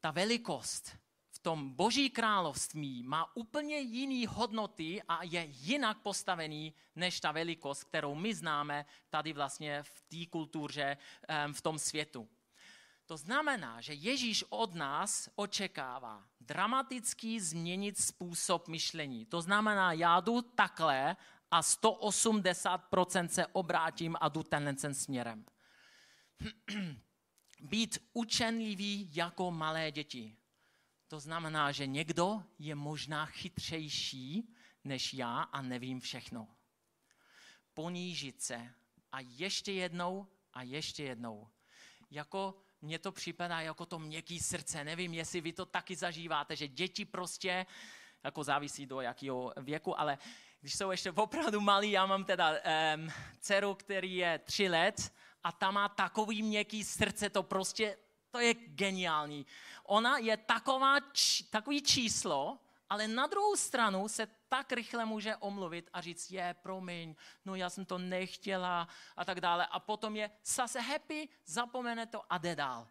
ta 0.00 0.10
velikost 0.10 0.96
tom 1.42 1.70
boží 1.70 2.10
království 2.10 3.02
má 3.02 3.36
úplně 3.36 3.78
jiný 3.78 4.26
hodnoty 4.26 5.02
a 5.08 5.22
je 5.22 5.46
jinak 5.48 5.98
postavený 5.98 6.74
než 6.96 7.20
ta 7.20 7.32
velikost, 7.32 7.84
kterou 7.84 8.14
my 8.14 8.34
známe 8.34 8.86
tady 9.10 9.32
vlastně 9.32 9.82
v 9.82 10.02
té 10.02 10.30
kultuře, 10.30 10.96
v 11.52 11.60
tom 11.60 11.78
světu. 11.78 12.28
To 13.06 13.16
znamená, 13.16 13.80
že 13.80 13.94
Ježíš 13.94 14.44
od 14.48 14.74
nás 14.74 15.28
očekává 15.34 16.24
dramaticky 16.40 17.40
změnit 17.40 17.98
způsob 17.98 18.68
myšlení. 18.68 19.26
To 19.26 19.42
znamená, 19.42 19.92
já 19.92 20.20
jdu 20.20 20.42
takhle 20.42 21.16
a 21.50 21.60
180% 21.60 23.28
se 23.28 23.46
obrátím 23.46 24.16
a 24.20 24.28
jdu 24.28 24.42
tenhle 24.42 24.74
ten 24.74 24.94
směrem. 24.94 25.44
Být 27.60 27.98
učenlivý 28.12 29.10
jako 29.12 29.50
malé 29.50 29.90
děti. 29.90 30.36
To 31.12 31.20
znamená, 31.20 31.72
že 31.72 31.86
někdo 31.86 32.42
je 32.58 32.74
možná 32.74 33.26
chytřejší 33.26 34.54
než 34.84 35.14
já 35.14 35.42
a 35.42 35.62
nevím 35.62 36.00
všechno. 36.00 36.48
Ponížit 37.74 38.42
se 38.42 38.74
a 39.12 39.20
ještě 39.20 39.72
jednou 39.72 40.26
a 40.52 40.62
ještě 40.62 41.02
jednou. 41.04 41.48
Jako 42.10 42.54
mně 42.82 42.98
to 42.98 43.12
připadá 43.12 43.60
jako 43.60 43.86
to 43.86 43.98
měkký 43.98 44.40
srdce. 44.40 44.84
Nevím, 44.84 45.14
jestli 45.14 45.40
vy 45.40 45.52
to 45.52 45.66
taky 45.66 45.96
zažíváte, 45.96 46.56
že 46.56 46.68
děti 46.68 47.04
prostě, 47.04 47.66
jako 48.24 48.44
závisí 48.44 48.86
do 48.86 49.00
jakého 49.00 49.52
věku, 49.56 50.00
ale 50.00 50.18
když 50.60 50.74
jsou 50.74 50.90
ještě 50.90 51.12
opravdu 51.12 51.60
malí, 51.60 51.90
já 51.90 52.06
mám 52.06 52.24
teda 52.24 52.50
um, 52.50 53.12
dceru, 53.40 53.74
který 53.74 54.16
je 54.16 54.38
tři 54.38 54.68
let 54.68 55.12
a 55.42 55.52
ta 55.52 55.70
má 55.70 55.88
takový 55.88 56.42
měkký 56.42 56.84
srdce, 56.84 57.30
to 57.30 57.42
prostě, 57.42 57.96
to 58.32 58.38
je 58.38 58.54
geniální. 58.54 59.46
Ona 59.84 60.18
je 60.18 60.36
taková, 60.36 60.96
takový 61.50 61.82
číslo, 61.82 62.58
ale 62.90 63.08
na 63.08 63.26
druhou 63.26 63.56
stranu 63.56 64.08
se 64.08 64.26
tak 64.48 64.72
rychle 64.72 65.04
může 65.04 65.36
omluvit 65.36 65.90
a 65.92 66.00
říct, 66.00 66.30
je, 66.30 66.56
promiň, 66.62 67.14
no 67.44 67.54
já 67.54 67.70
jsem 67.70 67.84
to 67.84 67.98
nechtěla 67.98 68.88
a 69.16 69.24
tak 69.24 69.40
dále. 69.40 69.66
A 69.66 69.80
potom 69.80 70.16
je 70.16 70.30
zase 70.44 70.80
happy, 70.80 71.28
zapomene 71.46 72.06
to 72.06 72.22
a 72.32 72.38
jde 72.38 72.56
dál. 72.56 72.88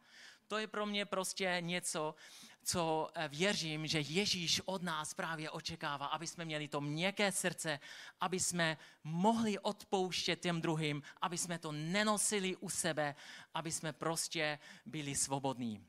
To 0.47 0.57
je 0.57 0.67
pro 0.67 0.85
mě 0.85 1.05
prostě 1.05 1.57
něco, 1.59 2.15
co 2.63 3.09
eh, 3.13 3.27
věřím, 3.27 3.87
že 3.87 3.99
Ježíš 3.99 4.61
od 4.65 4.83
nás 4.83 5.13
právě 5.13 5.49
očekává, 5.49 6.05
aby 6.05 6.27
jsme 6.27 6.45
měli 6.45 6.67
to 6.67 6.81
měkké 6.81 7.31
srdce, 7.31 7.79
aby 8.21 8.39
jsme 8.39 8.77
mohli 9.03 9.59
odpouštět 9.59 10.41
těm 10.41 10.61
druhým, 10.61 11.03
aby 11.21 11.37
jsme 11.37 11.59
to 11.59 11.71
nenosili 11.71 12.55
u 12.55 12.69
sebe, 12.69 13.15
aby 13.53 13.71
jsme 13.71 13.93
prostě 13.93 14.59
byli 14.85 15.15
svobodní. 15.15 15.85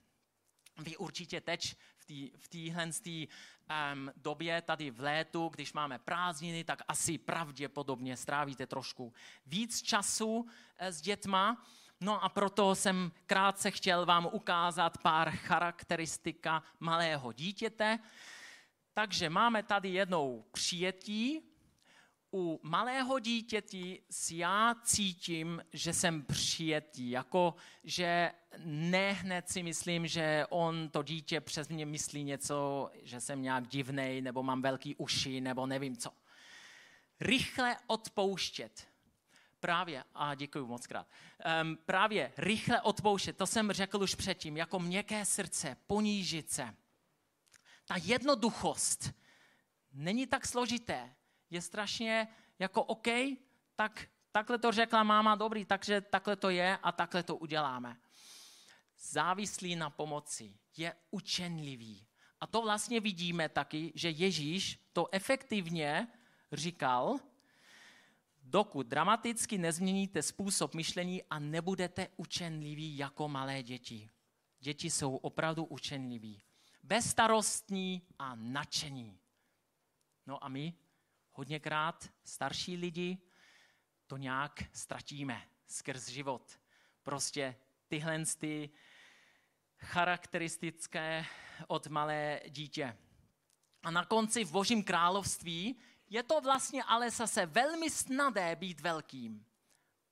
Vy 0.78 0.96
určitě 0.96 1.40
teď 1.40 1.76
v 2.36 2.48
téhle 2.48 2.90
um, 3.92 4.12
době, 4.16 4.62
tady 4.62 4.90
v 4.90 5.00
létu, 5.00 5.48
když 5.48 5.72
máme 5.72 5.98
prázdniny, 5.98 6.64
tak 6.64 6.82
asi 6.88 7.18
pravděpodobně 7.18 8.16
strávíte 8.16 8.66
trošku 8.66 9.12
víc 9.46 9.82
času 9.82 10.46
eh, 10.78 10.92
s 10.92 11.00
dětma. 11.00 11.66
No 12.02 12.24
a 12.24 12.28
proto 12.28 12.74
jsem 12.74 13.12
krátce 13.26 13.70
chtěl 13.70 14.06
vám 14.06 14.28
ukázat 14.32 14.98
pár 14.98 15.30
charakteristika 15.30 16.62
malého 16.80 17.32
dítěte. 17.32 17.98
Takže 18.94 19.30
máme 19.30 19.62
tady 19.62 19.88
jednou 19.88 20.44
přijetí, 20.52 21.42
u 22.34 22.60
malého 22.62 23.18
dítěti 23.18 24.02
si 24.10 24.36
já 24.36 24.74
cítím, 24.82 25.62
že 25.72 25.92
jsem 25.92 26.22
přijetý, 26.22 27.10
jako 27.10 27.54
že 27.84 28.32
ne 28.64 29.12
hned 29.12 29.48
si 29.48 29.62
myslím, 29.62 30.06
že 30.06 30.46
on, 30.50 30.88
to 30.88 31.02
dítě 31.02 31.40
přes 31.40 31.68
mě 31.68 31.86
myslí 31.86 32.24
něco, 32.24 32.90
že 33.02 33.20
jsem 33.20 33.42
nějak 33.42 33.68
divnej, 33.68 34.20
nebo 34.20 34.42
mám 34.42 34.62
velký 34.62 34.96
uši, 34.96 35.40
nebo 35.40 35.66
nevím 35.66 35.96
co. 35.96 36.10
Rychle 37.20 37.76
odpouštět. 37.86 38.91
Právě, 39.62 40.04
a 40.14 40.34
děkuji 40.34 40.66
moc 40.66 40.86
krát, 40.86 41.06
um, 41.62 41.78
právě 41.86 42.32
rychle 42.36 42.80
odpouštět, 42.80 43.36
to 43.36 43.46
jsem 43.46 43.72
řekl 43.72 44.02
už 44.02 44.14
předtím, 44.14 44.56
jako 44.56 44.78
měkké 44.78 45.24
srdce, 45.24 45.76
ponížit 45.86 46.50
se. 46.50 46.74
Ta 47.86 47.94
jednoduchost 48.02 49.12
není 49.92 50.26
tak 50.26 50.46
složité 50.46 51.14
je 51.50 51.62
strašně 51.62 52.28
jako 52.58 52.82
OK, 52.84 53.06
tak 53.76 54.08
takhle 54.32 54.58
to 54.58 54.72
řekla 54.72 55.02
máma, 55.02 55.34
dobrý, 55.34 55.64
takže 55.64 56.00
takhle 56.00 56.36
to 56.36 56.50
je 56.50 56.78
a 56.82 56.92
takhle 56.92 57.22
to 57.22 57.36
uděláme. 57.36 57.96
Závislý 58.98 59.76
na 59.76 59.90
pomoci, 59.90 60.58
je 60.76 60.94
učenlivý. 61.10 62.06
A 62.40 62.46
to 62.46 62.62
vlastně 62.62 63.00
vidíme 63.00 63.48
taky, 63.48 63.92
že 63.94 64.10
Ježíš 64.10 64.78
to 64.92 65.08
efektivně 65.12 66.08
říkal, 66.52 67.18
dokud 68.52 68.86
dramaticky 68.86 69.58
nezměníte 69.58 70.22
způsob 70.22 70.74
myšlení 70.74 71.22
a 71.22 71.38
nebudete 71.38 72.08
učenliví 72.16 72.96
jako 72.96 73.28
malé 73.28 73.62
děti. 73.62 74.10
Děti 74.60 74.90
jsou 74.90 75.16
opravdu 75.16 75.64
učenliví. 75.64 76.42
Bezstarostní 76.82 78.02
a 78.18 78.34
nadšení. 78.34 79.18
No 80.26 80.44
a 80.44 80.48
my 80.48 80.74
hodněkrát 81.32 82.12
starší 82.24 82.76
lidi 82.76 83.18
to 84.06 84.16
nějak 84.16 84.64
ztratíme 84.72 85.42
skrz 85.66 86.08
život. 86.08 86.60
Prostě 87.02 87.56
tyhle 87.88 88.24
ty 88.38 88.70
charakteristické 89.78 91.24
od 91.66 91.86
malé 91.86 92.40
dítě. 92.48 92.96
A 93.82 93.90
na 93.90 94.04
konci 94.04 94.44
v 94.44 94.52
Božím 94.52 94.84
království 94.84 95.76
je 96.12 96.22
to 96.22 96.40
vlastně 96.40 96.84
ale 96.84 97.10
zase 97.10 97.46
velmi 97.46 97.90
snadé 97.90 98.56
být 98.56 98.80
velkým. 98.80 99.46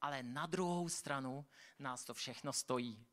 Ale 0.00 0.22
na 0.22 0.46
druhou 0.46 0.88
stranu 0.88 1.46
nás 1.78 2.04
to 2.04 2.14
všechno 2.14 2.52
stojí. 2.52 3.06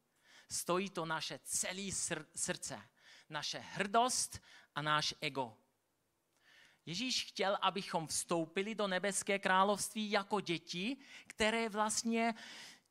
Stojí 0.52 0.90
to 0.90 1.06
naše 1.06 1.40
celé 1.44 1.92
srdce, 2.36 2.82
naše 3.30 3.60
hrdost 3.60 4.40
a 4.76 4.82
náš 4.82 5.14
ego. 5.22 5.58
Ježíš 6.86 7.26
chtěl, 7.26 7.58
abychom 7.62 8.08
vstoupili 8.08 8.76
do 8.76 8.88
nebeské 8.88 9.40
království 9.40 10.12
jako 10.12 10.40
děti, 10.40 10.98
které 11.28 11.70
vlastně 11.70 12.34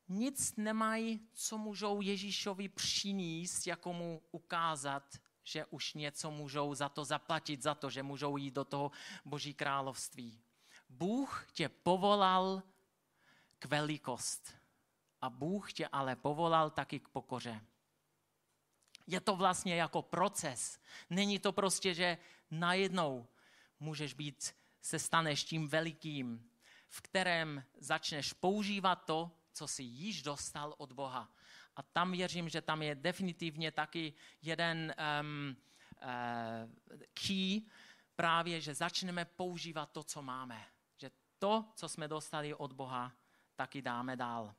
nic 0.09 0.57
nemají, 0.57 1.29
co 1.33 1.59
můžou 1.59 2.01
Ježíšovi 2.01 2.69
přinést, 2.69 3.67
jako 3.67 3.93
mu 3.93 4.23
ukázat, 4.31 5.19
že 5.47 5.67
už 5.67 5.95
něco 5.95 6.31
můžou 6.31 6.75
za 6.75 6.89
to 6.89 7.05
zaplatit, 7.05 7.63
za 7.63 7.75
to, 7.75 7.91
že 7.91 8.03
můžou 8.03 8.37
jít 8.37 8.55
do 8.55 8.65
toho 8.65 8.91
Boží 9.25 9.55
království. 9.55 10.41
Bůh 10.89 11.47
tě 11.53 11.69
povolal 11.69 12.63
k 13.59 13.65
velikost. 13.65 14.55
A 15.21 15.31
Bůh 15.31 15.73
tě 15.73 15.89
ale 15.89 16.17
povolal 16.17 16.71
taky 16.71 17.01
k 17.01 17.09
pokoře. 17.09 17.65
Je 19.07 19.21
to 19.21 19.37
vlastně 19.37 19.77
jako 19.77 20.03
proces. 20.03 20.81
Není 21.11 21.39
to 21.39 21.53
prostě, 21.53 21.95
že 21.95 22.19
najednou 22.51 23.27
můžeš 23.81 24.15
být, 24.15 24.55
se 24.83 24.99
staneš 24.99 25.45
tím 25.45 25.69
velikým, 25.69 26.51
v 26.89 27.01
kterém 27.01 27.65
začneš 27.79 28.33
používat 28.33 28.95
to, 28.95 29.31
co 29.53 29.69
jsi 29.69 29.83
již 29.83 30.23
dostal 30.23 30.75
od 30.79 30.93
Boha. 30.93 31.31
A 31.77 31.83
tam 31.83 32.13
věřím, 32.13 32.49
že 32.49 32.63
tam 32.63 32.83
je 32.83 32.95
definitivně 32.95 33.73
taky 33.73 34.13
jeden 34.43 34.95
um, 35.21 35.57
uh, 36.03 36.71
key, 37.15 37.61
právě, 38.17 38.61
že 38.61 38.75
začneme 38.75 39.25
používat 39.25 39.91
to, 39.93 40.03
co 40.03 40.23
máme. 40.23 40.65
Že 40.97 41.11
to, 41.39 41.65
co 41.75 41.89
jsme 41.89 42.09
dostali 42.09 42.55
od 42.55 42.73
Boha, 42.73 43.13
taky 43.57 43.83
dáme 43.83 44.17
dál. 44.17 44.55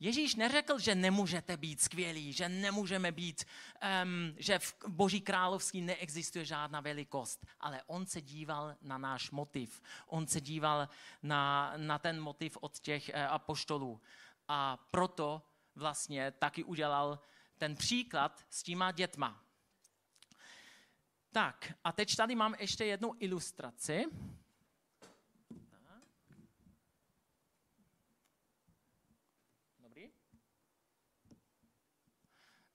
Ježíš 0.00 0.34
neřekl, 0.34 0.78
že 0.78 0.94
nemůžete 0.94 1.56
být 1.56 1.80
skvělí, 1.80 2.32
že 2.32 2.48
nemůžeme 2.48 3.12
být, 3.12 3.44
um, 4.04 4.34
že 4.38 4.58
v 4.58 4.74
Boží 4.88 5.20
království 5.20 5.80
neexistuje 5.80 6.44
žádná 6.44 6.80
velikost, 6.80 7.46
ale 7.60 7.82
on 7.86 8.06
se 8.06 8.20
díval 8.20 8.76
na 8.82 8.98
náš 8.98 9.30
motiv. 9.30 9.82
On 10.06 10.26
se 10.26 10.40
díval 10.40 10.88
na, 11.22 11.72
na 11.76 11.98
ten 11.98 12.20
motiv 12.20 12.58
od 12.60 12.78
těch 12.78 13.10
uh, 13.14 13.20
apoštolů. 13.20 14.00
A 14.48 14.76
proto 14.90 15.42
vlastně 15.74 16.30
taky 16.30 16.64
udělal 16.64 17.20
ten 17.58 17.76
příklad 17.76 18.46
s 18.50 18.62
těma 18.62 18.92
dětma. 18.92 19.44
Tak, 21.32 21.72
a 21.84 21.92
teď 21.92 22.16
tady 22.16 22.34
mám 22.34 22.54
ještě 22.58 22.84
jednu 22.84 23.12
ilustraci. 23.18 24.04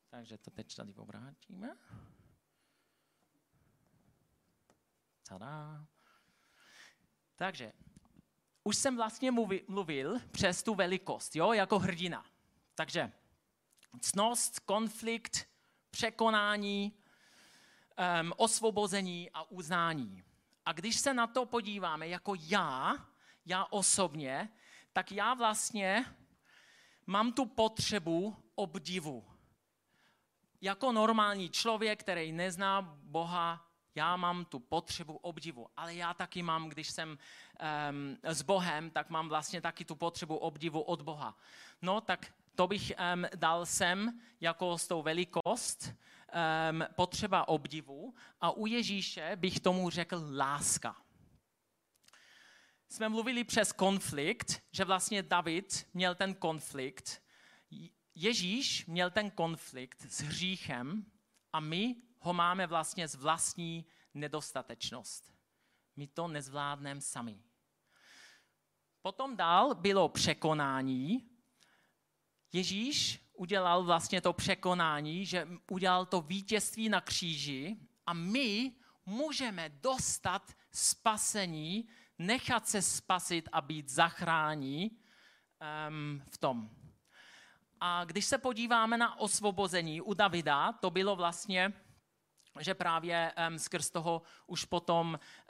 Takže 0.09 0.37
to 0.37 0.51
teď 0.51 0.75
tady 0.75 0.95
obrátíme. 0.95 1.77
Tada. 5.23 5.85
Takže, 7.35 7.73
už 8.63 8.77
jsem 8.77 8.95
vlastně 8.95 9.31
mluvil 9.67 10.19
přes 10.31 10.63
tu 10.63 10.75
velikost, 10.75 11.35
jo, 11.35 11.53
jako 11.53 11.79
hrdina. 11.79 12.25
Takže 12.77 13.11
cnost, 14.01 14.59
konflikt, 14.59 15.49
překonání, 15.91 16.93
um, 18.21 18.33
osvobození 18.37 19.29
a 19.33 19.51
uznání. 19.51 20.23
A 20.65 20.73
když 20.73 20.95
se 20.99 21.13
na 21.13 21.27
to 21.27 21.45
podíváme 21.45 22.07
jako 22.07 22.33
já, 22.39 22.95
já 23.45 23.65
osobně, 23.65 24.49
tak 24.93 25.11
já 25.11 25.33
vlastně 25.33 26.05
mám 27.07 27.33
tu 27.33 27.45
potřebu 27.45 28.43
obdivu 28.55 29.25
jako 30.61 30.91
normální 30.91 31.49
člověk, 31.49 31.99
který 31.99 32.31
nezná 32.31 32.81
Boha, 33.03 33.67
já 33.95 34.15
mám 34.15 34.45
tu 34.45 34.59
potřebu 34.59 35.17
obdivu, 35.17 35.67
ale 35.77 35.95
já 35.95 36.13
taky 36.13 36.43
mám, 36.43 36.69
když 36.69 36.89
jsem 36.89 37.09
um, 37.09 38.17
s 38.23 38.41
Bohem, 38.41 38.89
tak 38.89 39.09
mám 39.09 39.29
vlastně 39.29 39.61
taky 39.61 39.85
tu 39.85 39.95
potřebu 39.95 40.37
obdivu 40.37 40.81
od 40.81 41.01
Boha. 41.01 41.37
No 41.81 42.01
tak 42.01 42.33
to 42.57 42.67
bych 42.67 42.91
um, 43.13 43.25
dal 43.35 43.65
sem 43.65 44.21
jako 44.41 44.77
s 44.77 44.87
tou 44.87 45.01
velikost, 45.01 45.93
um, 46.71 46.85
potřeba 46.95 47.47
obdivu 47.47 48.15
a 48.41 48.51
u 48.51 48.65
Ježíše 48.65 49.31
bych 49.35 49.59
tomu 49.59 49.89
řekl 49.89 50.23
láska. 50.35 50.95
Jsme 52.89 53.09
mluvili 53.09 53.43
přes 53.43 53.71
konflikt, 53.71 54.63
že 54.71 54.85
vlastně 54.85 55.23
David 55.23 55.87
měl 55.93 56.15
ten 56.15 56.35
konflikt, 56.35 57.21
Ježíš 58.15 58.85
měl 58.85 59.11
ten 59.11 59.31
konflikt 59.31 60.01
s 60.01 60.21
hříchem 60.21 61.05
a 61.53 61.59
my 61.59 61.95
ho 62.19 62.33
máme 62.33 62.67
vlastně 62.67 63.07
z 63.07 63.15
vlastní 63.15 63.85
nedostatečnost. 64.13 65.33
My 65.95 66.07
to 66.07 66.27
nezvládneme 66.27 67.01
sami. 67.01 67.41
Potom 69.01 69.35
dál 69.35 69.75
bylo 69.75 70.09
překonání. 70.09 71.36
Ježíš 72.57 73.19
udělal 73.33 73.83
vlastně 73.83 74.21
to 74.21 74.33
překonání, 74.33 75.25
že 75.25 75.47
udělal 75.71 76.05
to 76.05 76.21
vítězství 76.21 76.89
na 76.89 77.01
kříži 77.01 77.77
a 78.05 78.13
my 78.13 78.71
můžeme 79.05 79.69
dostat 79.69 80.53
spasení, 80.71 81.87
nechat 82.19 82.67
se 82.67 82.81
spasit 82.81 83.49
a 83.51 83.61
být 83.61 83.89
zachrání 83.89 84.91
um, 84.91 86.23
v 86.29 86.37
tom. 86.37 86.69
A 87.79 88.05
když 88.05 88.25
se 88.25 88.37
podíváme 88.37 88.97
na 88.97 89.19
osvobození 89.19 90.01
u 90.01 90.13
Davida, 90.13 90.71
to 90.71 90.89
bylo 90.89 91.15
vlastně, 91.15 91.73
že 92.59 92.73
právě 92.73 93.33
um, 93.49 93.59
skrz 93.59 93.89
toho 93.89 94.21
už 94.47 94.65
potom 94.65 95.07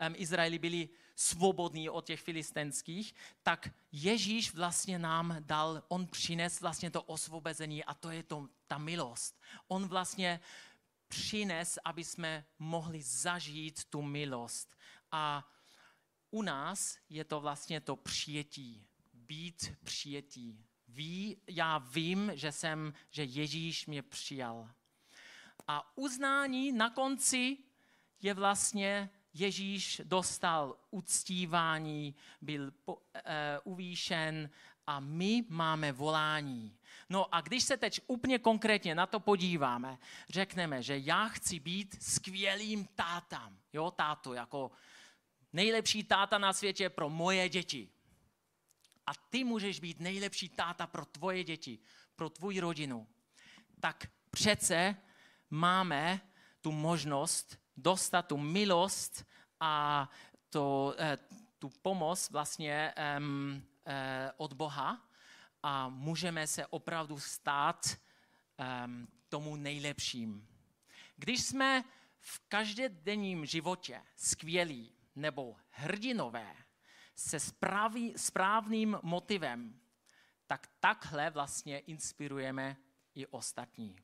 um, 0.07 0.13
Izraeli 0.17 0.59
byli 0.59 0.89
svobodní 1.19 1.89
od 1.89 2.05
těch 2.05 2.21
filistenských, 2.21 3.15
tak 3.43 3.69
Ježíš 3.91 4.53
vlastně 4.53 4.99
nám 4.99 5.35
dal, 5.39 5.83
on 5.87 6.07
přines 6.07 6.61
vlastně 6.61 6.91
to 6.91 7.01
osvobození 7.03 7.83
a 7.83 7.93
to 7.93 8.11
je 8.11 8.23
to, 8.23 8.49
ta 8.67 8.77
milost. 8.77 9.41
On 9.67 9.87
vlastně 9.87 10.39
přines, 11.07 11.79
aby 11.83 12.03
jsme 12.03 12.45
mohli 12.59 13.01
zažít 13.01 13.85
tu 13.85 14.01
milost. 14.01 14.77
A 15.11 15.51
u 16.31 16.41
nás 16.41 16.97
je 17.09 17.23
to 17.23 17.39
vlastně 17.39 17.81
to 17.81 17.95
přijetí, 17.95 18.87
být 19.13 19.73
přijetí 19.83 20.65
ví, 20.87 21.41
já 21.47 21.77
vím, 21.77 22.31
že 22.33 22.51
jsem, 22.51 22.93
že 23.09 23.23
Ježíš 23.23 23.85
mě 23.85 24.01
přijal. 24.01 24.69
A 25.67 25.97
uznání 25.97 26.71
na 26.71 26.89
konci 26.89 27.57
je 28.21 28.33
vlastně 28.33 29.09
Ježíš 29.39 30.01
dostal 30.03 30.75
uctívání, 30.91 32.15
byl 32.41 32.71
po, 32.71 32.95
uh, 32.95 33.01
uvýšen 33.63 34.49
a 34.87 34.99
my 34.99 35.43
máme 35.49 35.91
volání. 35.91 36.77
No 37.09 37.35
a 37.35 37.41
když 37.41 37.63
se 37.63 37.77
teď 37.77 38.01
úplně 38.07 38.39
konkrétně 38.39 38.95
na 38.95 39.05
to 39.05 39.19
podíváme, 39.19 39.97
řekneme, 40.29 40.83
že 40.83 40.97
já 40.97 41.27
chci 41.27 41.59
být 41.59 42.03
skvělým 42.03 42.85
tátam. 42.85 43.57
Jo, 43.73 43.91
táto, 43.91 44.33
jako 44.33 44.71
nejlepší 45.53 46.03
táta 46.03 46.37
na 46.37 46.53
světě 46.53 46.89
pro 46.89 47.09
moje 47.09 47.49
děti. 47.49 47.89
A 49.07 49.11
ty 49.29 49.43
můžeš 49.43 49.79
být 49.79 49.99
nejlepší 49.99 50.49
táta 50.49 50.87
pro 50.87 51.05
tvoje 51.05 51.43
děti, 51.43 51.79
pro 52.15 52.29
tvůj 52.29 52.59
rodinu. 52.59 53.07
Tak 53.79 54.07
přece 54.31 54.95
máme 55.49 56.21
tu 56.61 56.71
možnost 56.71 57.66
dostat 57.77 58.21
tu 58.21 58.37
milost 58.37 59.25
a 59.59 60.09
to, 60.49 60.95
eh, 60.97 61.17
tu 61.59 61.69
pomoc 61.69 62.29
vlastně 62.29 62.93
eh, 62.95 64.31
od 64.37 64.53
Boha 64.53 65.07
a 65.63 65.89
můžeme 65.89 66.47
se 66.47 66.67
opravdu 66.67 67.19
stát 67.19 67.97
tomu 69.29 69.55
nejlepším. 69.55 70.47
Když 71.15 71.43
jsme 71.43 71.83
v 72.19 72.39
každodenním 72.47 73.45
životě 73.45 74.01
skvělí 74.15 74.95
nebo 75.15 75.55
hrdinové 75.69 76.55
se 77.15 77.39
správný, 77.39 78.13
správným 78.17 78.99
motivem, 79.03 79.79
tak 80.47 80.67
takhle 80.79 81.29
vlastně 81.29 81.79
inspirujeme 81.79 82.77
i 83.15 83.27
ostatní. 83.27 83.95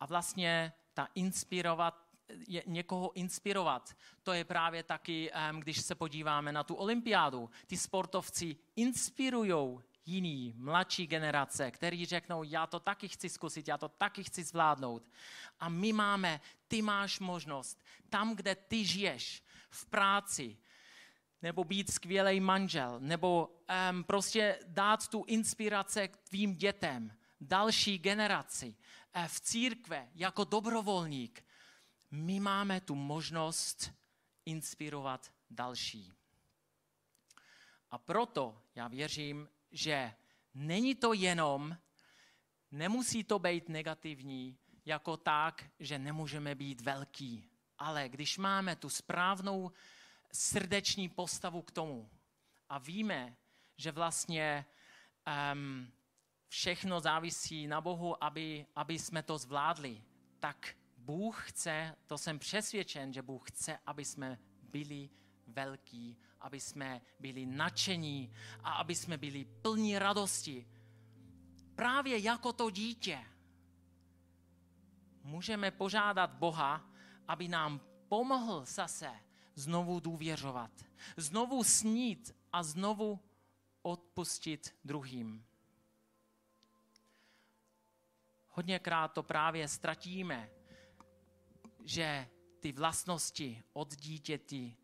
A 0.00 0.06
vlastně 0.06 0.72
ta 0.96 1.08
inspirovat, 1.14 2.06
je, 2.48 2.62
někoho 2.66 3.12
inspirovat, 3.12 3.96
to 4.22 4.32
je 4.32 4.44
právě 4.44 4.82
taky, 4.82 5.30
když 5.58 5.80
se 5.80 5.94
podíváme 5.94 6.52
na 6.52 6.64
tu 6.64 6.74
olympiádu. 6.74 7.50
Ty 7.66 7.76
sportovci 7.76 8.56
inspirují 8.76 9.78
jiný, 10.06 10.54
mladší 10.56 11.06
generace, 11.06 11.70
který 11.70 12.06
řeknou, 12.06 12.42
já 12.42 12.66
to 12.66 12.80
taky 12.80 13.08
chci 13.08 13.28
zkusit, 13.28 13.68
já 13.68 13.78
to 13.78 13.88
taky 13.88 14.24
chci 14.24 14.44
zvládnout. 14.44 15.10
A 15.60 15.68
my 15.68 15.92
máme, 15.92 16.40
ty 16.68 16.82
máš 16.82 17.20
možnost, 17.20 17.84
tam, 18.08 18.36
kde 18.36 18.54
ty 18.54 18.84
žiješ, 18.84 19.42
v 19.70 19.86
práci, 19.86 20.56
nebo 21.42 21.64
být 21.64 21.92
skvělý 21.92 22.40
manžel, 22.40 22.96
nebo 23.00 23.48
um, 23.90 24.04
prostě 24.04 24.58
dát 24.66 25.08
tu 25.08 25.24
inspiraci 25.26 26.08
k 26.08 26.16
tvým 26.16 26.54
dětem, 26.54 27.12
další 27.40 27.98
generaci, 27.98 28.74
v 29.26 29.40
církve, 29.40 30.08
jako 30.14 30.44
dobrovolník. 30.44 31.44
My 32.10 32.40
máme 32.40 32.80
tu 32.80 32.94
možnost 32.94 33.92
inspirovat 34.46 35.32
další. 35.50 36.12
A 37.90 37.98
proto 37.98 38.62
já 38.74 38.88
věřím, 38.88 39.48
že 39.70 40.14
není 40.54 40.94
to 40.94 41.12
jenom, 41.12 41.76
nemusí 42.70 43.24
to 43.24 43.38
být 43.38 43.68
negativní, 43.68 44.58
jako 44.84 45.16
tak, 45.16 45.70
že 45.80 45.98
nemůžeme 45.98 46.54
být 46.54 46.80
velký. 46.80 47.50
Ale 47.78 48.08
když 48.08 48.38
máme 48.38 48.76
tu 48.76 48.88
správnou 48.90 49.72
srdeční 50.32 51.08
postavu 51.08 51.62
k 51.62 51.70
tomu 51.70 52.10
a 52.68 52.78
víme, 52.78 53.36
že 53.76 53.92
vlastně 53.92 54.66
um, 55.52 55.92
všechno 56.48 57.00
závisí 57.00 57.66
na 57.66 57.80
Bohu, 57.80 58.24
aby, 58.24 58.66
aby 58.76 58.98
jsme 58.98 59.22
to 59.22 59.38
zvládli, 59.38 60.02
tak 60.40 60.76
Bůh 60.96 61.50
chce, 61.50 61.96
to 62.06 62.18
jsem 62.18 62.38
přesvědčen, 62.38 63.12
že 63.12 63.22
Bůh 63.22 63.50
chce, 63.50 63.78
aby 63.86 64.04
jsme 64.04 64.38
byli 64.62 65.10
velký, 65.46 66.18
aby 66.40 66.60
jsme 66.60 67.00
byli 67.20 67.46
nadšení 67.46 68.32
a 68.62 68.72
aby 68.72 68.94
jsme 68.94 69.16
byli 69.18 69.44
plní 69.44 69.98
radosti. 69.98 70.66
Právě 71.74 72.18
jako 72.18 72.52
to 72.52 72.70
dítě 72.70 73.26
můžeme 75.22 75.70
požádat 75.70 76.30
Boha, 76.30 76.90
aby 77.28 77.48
nám 77.48 77.80
pomohl 78.08 78.64
zase 78.64 79.10
znovu 79.54 80.00
důvěřovat, 80.00 80.70
znovu 81.16 81.64
snít 81.64 82.36
a 82.52 82.62
znovu 82.62 83.20
odpustit 83.82 84.74
druhým. 84.84 85.44
Hodněkrát 88.56 89.12
to 89.12 89.22
právě 89.22 89.68
ztratíme, 89.68 90.50
že 91.84 92.28
ty 92.60 92.72
vlastnosti 92.72 93.62
od 93.72 93.96
dítěti 93.96 94.76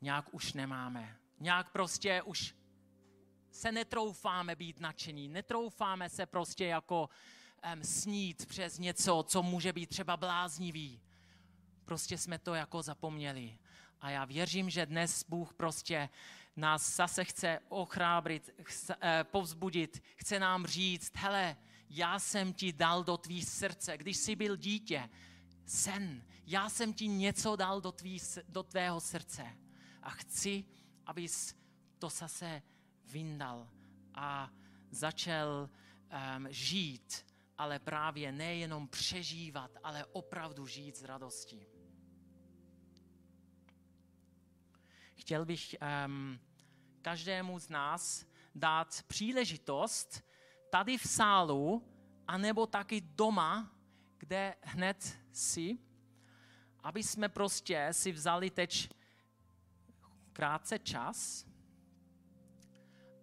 nějak 0.00 0.34
už 0.34 0.52
nemáme. 0.52 1.16
Nějak 1.40 1.72
prostě 1.72 2.22
už 2.22 2.54
se 3.50 3.72
netroufáme 3.72 4.56
být 4.56 4.80
nadšení, 4.80 5.28
netroufáme 5.28 6.08
se 6.08 6.26
prostě 6.26 6.66
jako 6.66 7.08
um, 7.74 7.84
snít 7.84 8.46
přes 8.46 8.78
něco, 8.78 9.24
co 9.28 9.42
může 9.42 9.72
být 9.72 9.86
třeba 9.86 10.16
bláznivý. 10.16 11.02
Prostě 11.84 12.18
jsme 12.18 12.38
to 12.38 12.54
jako 12.54 12.82
zapomněli. 12.82 13.58
A 14.00 14.10
já 14.10 14.24
věřím, 14.24 14.70
že 14.70 14.86
dnes 14.86 15.24
Bůh 15.28 15.54
prostě 15.54 16.08
nás 16.56 16.96
zase 16.96 17.24
chce 17.24 17.58
ochrábrit, 17.68 18.50
chce, 18.62 18.96
eh, 19.00 19.24
povzbudit, 19.24 20.02
chce 20.16 20.38
nám 20.38 20.66
říct, 20.66 21.16
hele, 21.16 21.56
já 21.96 22.18
jsem 22.18 22.52
ti 22.52 22.72
dal 22.72 23.04
do 23.04 23.16
tvý 23.16 23.42
srdce, 23.42 23.98
když 23.98 24.16
jsi 24.16 24.36
byl 24.36 24.56
dítě, 24.56 25.10
sen, 25.66 26.24
já 26.46 26.68
jsem 26.68 26.94
ti 26.94 27.08
něco 27.08 27.56
dal 27.56 27.80
do, 27.80 27.92
tvý, 27.92 28.20
do 28.48 28.62
tvého 28.62 29.00
srdce. 29.00 29.58
A 30.02 30.10
chci, 30.10 30.64
abys 31.06 31.54
to 31.98 32.08
zase 32.08 32.62
vyndal. 33.04 33.70
A 34.14 34.50
začal 34.90 35.70
um, 36.36 36.46
žít, 36.50 37.26
ale 37.58 37.78
právě 37.78 38.32
nejenom 38.32 38.88
přežívat, 38.88 39.70
ale 39.82 40.04
opravdu 40.04 40.66
žít 40.66 40.96
s 40.96 41.02
radostí. 41.02 41.66
Chtěl 45.14 45.44
bych 45.44 45.76
um, 46.06 46.40
každému 47.02 47.58
z 47.58 47.68
nás 47.68 48.26
dát 48.54 49.02
příležitost 49.06 50.23
tady 50.74 50.98
v 50.98 51.08
sálu, 51.08 51.82
anebo 52.28 52.66
taky 52.66 53.00
doma, 53.00 53.70
kde 54.18 54.54
hned 54.62 55.18
si, 55.32 55.78
aby 56.82 57.02
jsme 57.02 57.28
prostě 57.28 57.88
si 57.92 58.12
vzali 58.12 58.50
teď 58.50 58.90
krátce 60.32 60.78
čas 60.78 61.46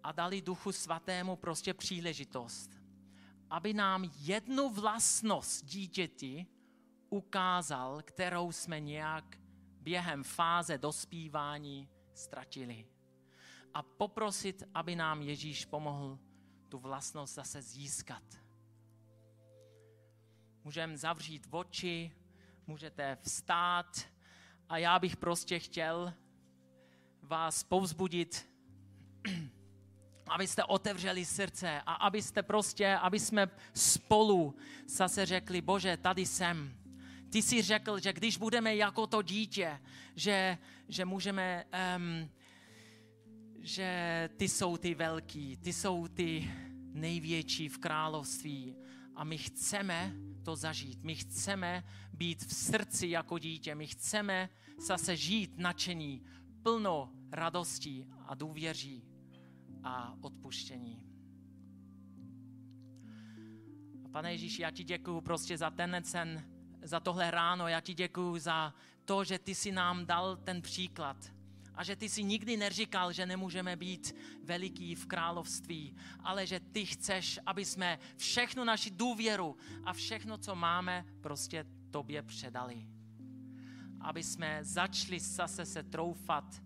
a 0.02 0.12
dali 0.12 0.42
Duchu 0.42 0.72
Svatému 0.72 1.36
prostě 1.36 1.74
příležitost, 1.74 2.70
aby 3.50 3.74
nám 3.74 4.10
jednu 4.16 4.70
vlastnost 4.70 5.64
dítěti 5.64 6.46
ukázal, 7.10 8.02
kterou 8.02 8.52
jsme 8.52 8.80
nějak 8.80 9.36
během 9.80 10.24
fáze 10.24 10.78
dospívání 10.78 11.88
ztratili. 12.14 12.86
A 13.74 13.82
poprosit, 13.82 14.62
aby 14.74 14.96
nám 14.96 15.22
Ježíš 15.22 15.64
pomohl 15.64 16.18
tu 16.72 16.78
vlastnost 16.78 17.34
zase 17.34 17.62
získat. 17.62 18.22
Můžeme 20.64 20.96
zavřít 20.96 21.46
oči, 21.50 22.12
můžete 22.66 23.18
vstát 23.22 24.00
a 24.68 24.78
já 24.78 24.98
bych 24.98 25.16
prostě 25.16 25.58
chtěl 25.58 26.14
vás 27.22 27.62
povzbudit, 27.62 28.48
abyste 30.28 30.64
otevřeli 30.64 31.24
srdce 31.24 31.82
a 31.86 31.92
abyste 31.92 32.42
prostě, 32.42 32.96
aby 32.96 33.20
jsme 33.20 33.50
spolu 33.74 34.56
zase 34.86 35.26
řekli, 35.26 35.60
Bože, 35.60 35.96
tady 35.96 36.26
jsem. 36.26 36.76
Ty 37.30 37.42
jsi 37.42 37.62
řekl, 37.62 37.98
že 37.98 38.12
když 38.12 38.36
budeme 38.36 38.76
jako 38.76 39.06
to 39.06 39.22
dítě, 39.22 39.80
že, 40.16 40.58
že 40.88 41.04
můžeme, 41.04 41.64
um, 41.96 42.30
že 43.62 44.30
ty 44.36 44.48
jsou 44.48 44.76
ty 44.76 44.94
velký, 44.94 45.56
ty 45.56 45.72
jsou 45.72 46.08
ty 46.08 46.50
největší 46.92 47.68
v 47.68 47.78
království 47.78 48.76
a 49.14 49.24
my 49.24 49.38
chceme 49.38 50.14
to 50.42 50.56
zažít. 50.56 51.02
My 51.02 51.14
chceme 51.14 51.84
být 52.12 52.44
v 52.44 52.54
srdci 52.54 53.08
jako 53.08 53.38
dítě, 53.38 53.74
my 53.74 53.86
chceme 53.86 54.48
zase 54.78 55.16
žít 55.16 55.58
nadšení, 55.58 56.24
plno 56.62 57.12
radostí 57.32 58.06
a 58.26 58.34
důvěří 58.34 59.04
a 59.84 60.16
odpuštění. 60.20 61.06
Pane 64.12 64.32
Ježíši, 64.32 64.62
já 64.62 64.70
ti 64.70 64.84
děkuju 64.84 65.20
prostě 65.20 65.58
za 65.58 65.70
ten 65.70 66.04
sen, 66.04 66.48
za 66.82 67.00
tohle 67.00 67.30
ráno, 67.30 67.68
já 67.68 67.80
ti 67.80 67.94
děkuju 67.94 68.38
za 68.38 68.74
to, 69.04 69.24
že 69.24 69.38
ty 69.38 69.54
si 69.54 69.72
nám 69.72 70.06
dal 70.06 70.36
ten 70.36 70.62
příklad 70.62 71.32
a 71.74 71.84
že 71.84 71.96
ty 71.96 72.08
si 72.08 72.22
nikdy 72.22 72.56
neříkal, 72.56 73.12
že 73.12 73.26
nemůžeme 73.26 73.76
být 73.76 74.14
veliký 74.44 74.94
v 74.94 75.06
království, 75.06 75.96
ale 76.20 76.46
že 76.46 76.60
ty 76.60 76.86
chceš, 76.86 77.40
aby 77.46 77.64
jsme 77.64 77.98
všechnu 78.16 78.64
naši 78.64 78.90
důvěru 78.90 79.56
a 79.84 79.92
všechno, 79.92 80.38
co 80.38 80.54
máme, 80.54 81.06
prostě 81.20 81.64
tobě 81.90 82.22
předali. 82.22 82.88
aby 84.00 84.22
jsme 84.22 84.64
začali 84.64 85.20
zase 85.20 85.66
se 85.66 85.82
troufat 85.82 86.62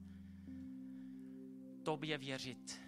tobě 1.83 2.19
věřit. 2.19 2.81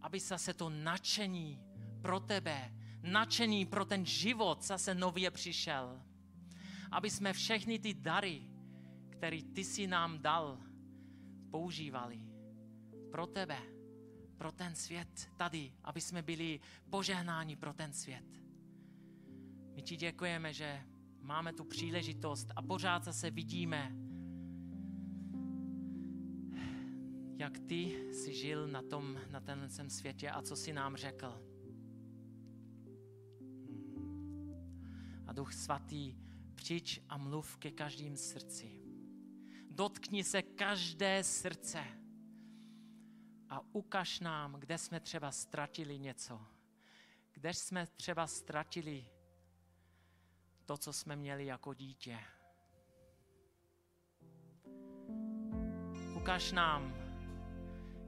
Aby 0.00 0.20
zase 0.20 0.54
to 0.54 0.70
nadšení 0.70 1.60
pro 2.02 2.20
tebe, 2.20 2.74
nadšení 3.02 3.66
pro 3.66 3.84
ten 3.84 4.06
život 4.06 4.62
zase 4.62 4.94
nově 4.94 5.30
přišel. 5.30 6.02
Aby 6.90 7.10
jsme 7.10 7.32
všechny 7.32 7.78
ty 7.78 7.94
dary, 7.94 8.50
které 9.10 9.42
ty 9.42 9.64
si 9.64 9.86
nám 9.86 10.18
dal, 10.18 10.58
používali 11.52 12.24
pro 13.10 13.26
tebe, 13.26 13.58
pro 14.36 14.52
ten 14.52 14.74
svět 14.74 15.28
tady, 15.36 15.72
aby 15.84 16.00
jsme 16.00 16.22
byli 16.22 16.60
požehnáni 16.90 17.56
pro 17.56 17.72
ten 17.72 17.92
svět. 17.92 18.24
My 19.74 19.82
ti 19.82 19.96
děkujeme, 19.96 20.52
že 20.52 20.82
máme 21.20 21.52
tu 21.52 21.64
příležitost 21.64 22.48
a 22.56 22.62
pořád 22.62 23.14
se 23.14 23.30
vidíme, 23.30 23.92
jak 27.36 27.58
ty 27.58 28.12
jsi 28.12 28.34
žil 28.34 28.68
na, 28.68 28.82
tom, 28.82 29.18
na 29.30 29.40
tenhle 29.40 29.68
světě 29.90 30.30
a 30.30 30.42
co 30.42 30.56
jsi 30.56 30.72
nám 30.72 30.96
řekl. 30.96 31.42
A 35.26 35.32
Duch 35.32 35.52
Svatý, 35.52 36.16
přijď 36.54 37.02
a 37.08 37.16
mluv 37.16 37.56
ke 37.56 37.70
každým 37.70 38.16
srdci. 38.16 38.81
Dotkni 39.74 40.24
se 40.24 40.42
každé 40.42 41.24
srdce 41.24 41.84
a 43.48 43.60
ukaž 43.72 44.20
nám, 44.20 44.52
kde 44.52 44.78
jsme 44.78 45.00
třeba 45.00 45.30
ztratili 45.30 45.98
něco. 45.98 46.40
Kde 47.32 47.54
jsme 47.54 47.86
třeba 47.86 48.26
ztratili 48.26 49.06
to, 50.64 50.76
co 50.76 50.92
jsme 50.92 51.16
měli 51.16 51.46
jako 51.46 51.74
dítě. 51.74 52.18
Ukaž 56.16 56.52
nám, 56.52 56.94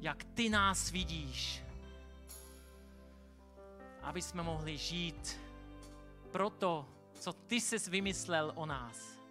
jak 0.00 0.24
ty 0.24 0.48
nás 0.48 0.90
vidíš, 0.90 1.62
aby 4.02 4.22
jsme 4.22 4.42
mohli 4.42 4.78
žít 4.78 5.40
pro 6.32 6.50
to, 6.50 6.88
co 7.20 7.32
ty 7.32 7.60
jsi 7.60 7.90
vymyslel 7.90 8.52
o 8.56 8.66
nás. 8.66 9.23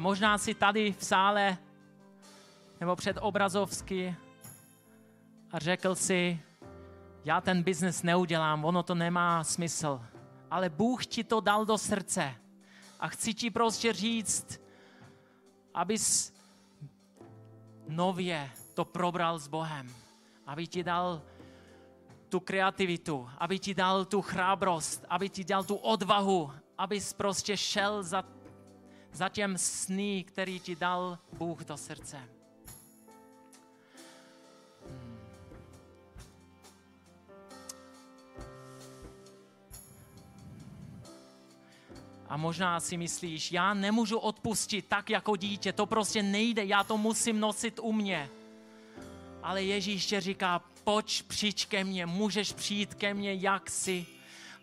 Možná 0.00 0.38
si 0.38 0.54
tady 0.54 0.92
v 0.92 1.04
sále 1.04 1.58
nebo 2.80 2.96
před 2.96 3.18
obrazovsky 3.20 4.16
a 5.52 5.58
řekl 5.58 5.94
si, 5.94 6.40
já 7.24 7.40
ten 7.40 7.62
biznes 7.62 8.02
neudělám, 8.02 8.64
ono 8.64 8.82
to 8.82 8.94
nemá 8.94 9.44
smysl. 9.44 10.00
Ale 10.50 10.68
Bůh 10.68 11.06
ti 11.06 11.24
to 11.24 11.40
dal 11.40 11.66
do 11.66 11.78
srdce. 11.78 12.34
A 13.00 13.08
chci 13.08 13.34
ti 13.34 13.50
prostě 13.50 13.92
říct, 13.92 14.60
abys 15.74 16.34
nově 17.88 18.50
to 18.74 18.84
probral 18.84 19.38
s 19.38 19.48
Bohem. 19.48 19.94
Aby 20.46 20.66
ti 20.66 20.84
dal 20.84 21.22
tu 22.28 22.40
kreativitu, 22.40 23.28
aby 23.38 23.58
ti 23.58 23.74
dal 23.74 24.04
tu 24.04 24.22
chrábrost, 24.22 25.04
aby 25.08 25.28
ti 25.28 25.44
dal 25.44 25.64
tu 25.64 25.74
odvahu, 25.74 26.52
abys 26.78 27.12
prostě 27.12 27.56
šel 27.56 28.02
za, 28.02 28.24
za 29.12 29.28
těm 29.28 29.58
sny, 29.58 30.24
který 30.26 30.60
ti 30.60 30.76
dal 30.76 31.18
Bůh 31.32 31.64
do 31.64 31.76
srdce. 31.76 32.28
A 42.28 42.36
možná 42.36 42.80
si 42.80 42.96
myslíš, 42.96 43.52
já 43.52 43.74
nemůžu 43.74 44.18
odpustit 44.18 44.86
tak 44.88 45.10
jako 45.10 45.36
dítě, 45.36 45.72
to 45.72 45.86
prostě 45.86 46.22
nejde, 46.22 46.64
já 46.64 46.84
to 46.84 46.98
musím 46.98 47.40
nosit 47.40 47.78
u 47.82 47.92
mě. 47.92 48.30
Ale 49.42 49.62
Ježíš 49.62 50.06
tě 50.06 50.20
říká, 50.20 50.62
pojď, 50.84 51.22
přijď 51.22 51.66
ke 51.66 51.84
mně, 51.84 52.06
můžeš 52.06 52.52
přijít 52.52 52.94
ke 52.94 53.14
mně, 53.14 53.34
jak 53.34 53.70
jsi. 53.70 54.06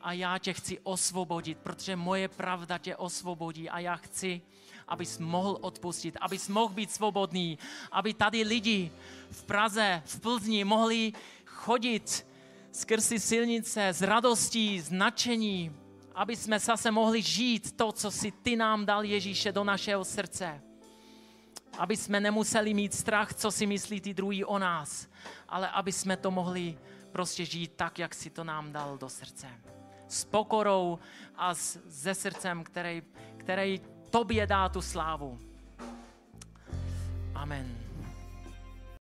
A 0.01 0.13
já 0.13 0.37
tě 0.37 0.53
chci 0.53 0.79
osvobodit, 0.83 1.57
protože 1.57 1.95
moje 1.95 2.27
pravda 2.27 2.77
tě 2.77 2.95
osvobodí 2.95 3.69
a 3.69 3.79
já 3.79 3.95
chci, 3.95 4.41
abys 4.87 5.19
mohl 5.19 5.57
odpustit, 5.61 6.17
abys 6.21 6.49
mohl 6.49 6.73
být 6.73 6.91
svobodný, 6.91 7.57
aby 7.91 8.13
tady 8.13 8.43
lidi 8.43 8.91
v 9.31 9.43
Praze, 9.43 10.01
v 10.05 10.19
Plzni 10.19 10.63
mohli 10.63 11.13
chodit 11.45 12.27
skrz 12.71 13.13
silnice 13.17 13.87
s 13.87 14.01
radostí, 14.01 14.81
s 14.81 14.89
nadšení, 14.89 15.75
aby 16.15 16.35
jsme 16.35 16.59
zase 16.59 16.91
mohli 16.91 17.21
žít 17.21 17.71
to, 17.71 17.91
co 17.91 18.11
si 18.11 18.31
ty 18.31 18.55
nám 18.55 18.85
dal 18.85 19.03
Ježíše 19.03 19.51
do 19.51 19.63
našeho 19.63 20.05
srdce. 20.05 20.61
Aby 21.77 21.97
jsme 21.97 22.19
nemuseli 22.19 22.73
mít 22.73 22.93
strach, 22.93 23.33
co 23.33 23.51
si 23.51 23.65
myslí 23.65 24.01
ty 24.01 24.13
druhý 24.13 24.45
o 24.45 24.59
nás, 24.59 25.07
ale 25.49 25.69
aby 25.69 25.91
jsme 25.91 26.17
to 26.17 26.31
mohli 26.31 26.77
prostě 27.11 27.45
žít 27.45 27.73
tak, 27.75 27.99
jak 27.99 28.15
si 28.15 28.29
to 28.29 28.43
nám 28.43 28.71
dal 28.71 28.97
do 28.97 29.09
srdce. 29.09 29.47
S 30.07 30.25
pokorou 30.25 30.99
a 31.35 31.53
s, 31.53 31.79
se 31.89 32.15
srdcem, 32.15 32.63
který, 32.63 33.01
který 33.37 33.81
tobě 34.09 34.47
dá 34.47 34.69
tu 34.69 34.81
slávu. 34.81 35.39
Amen. 37.35 37.86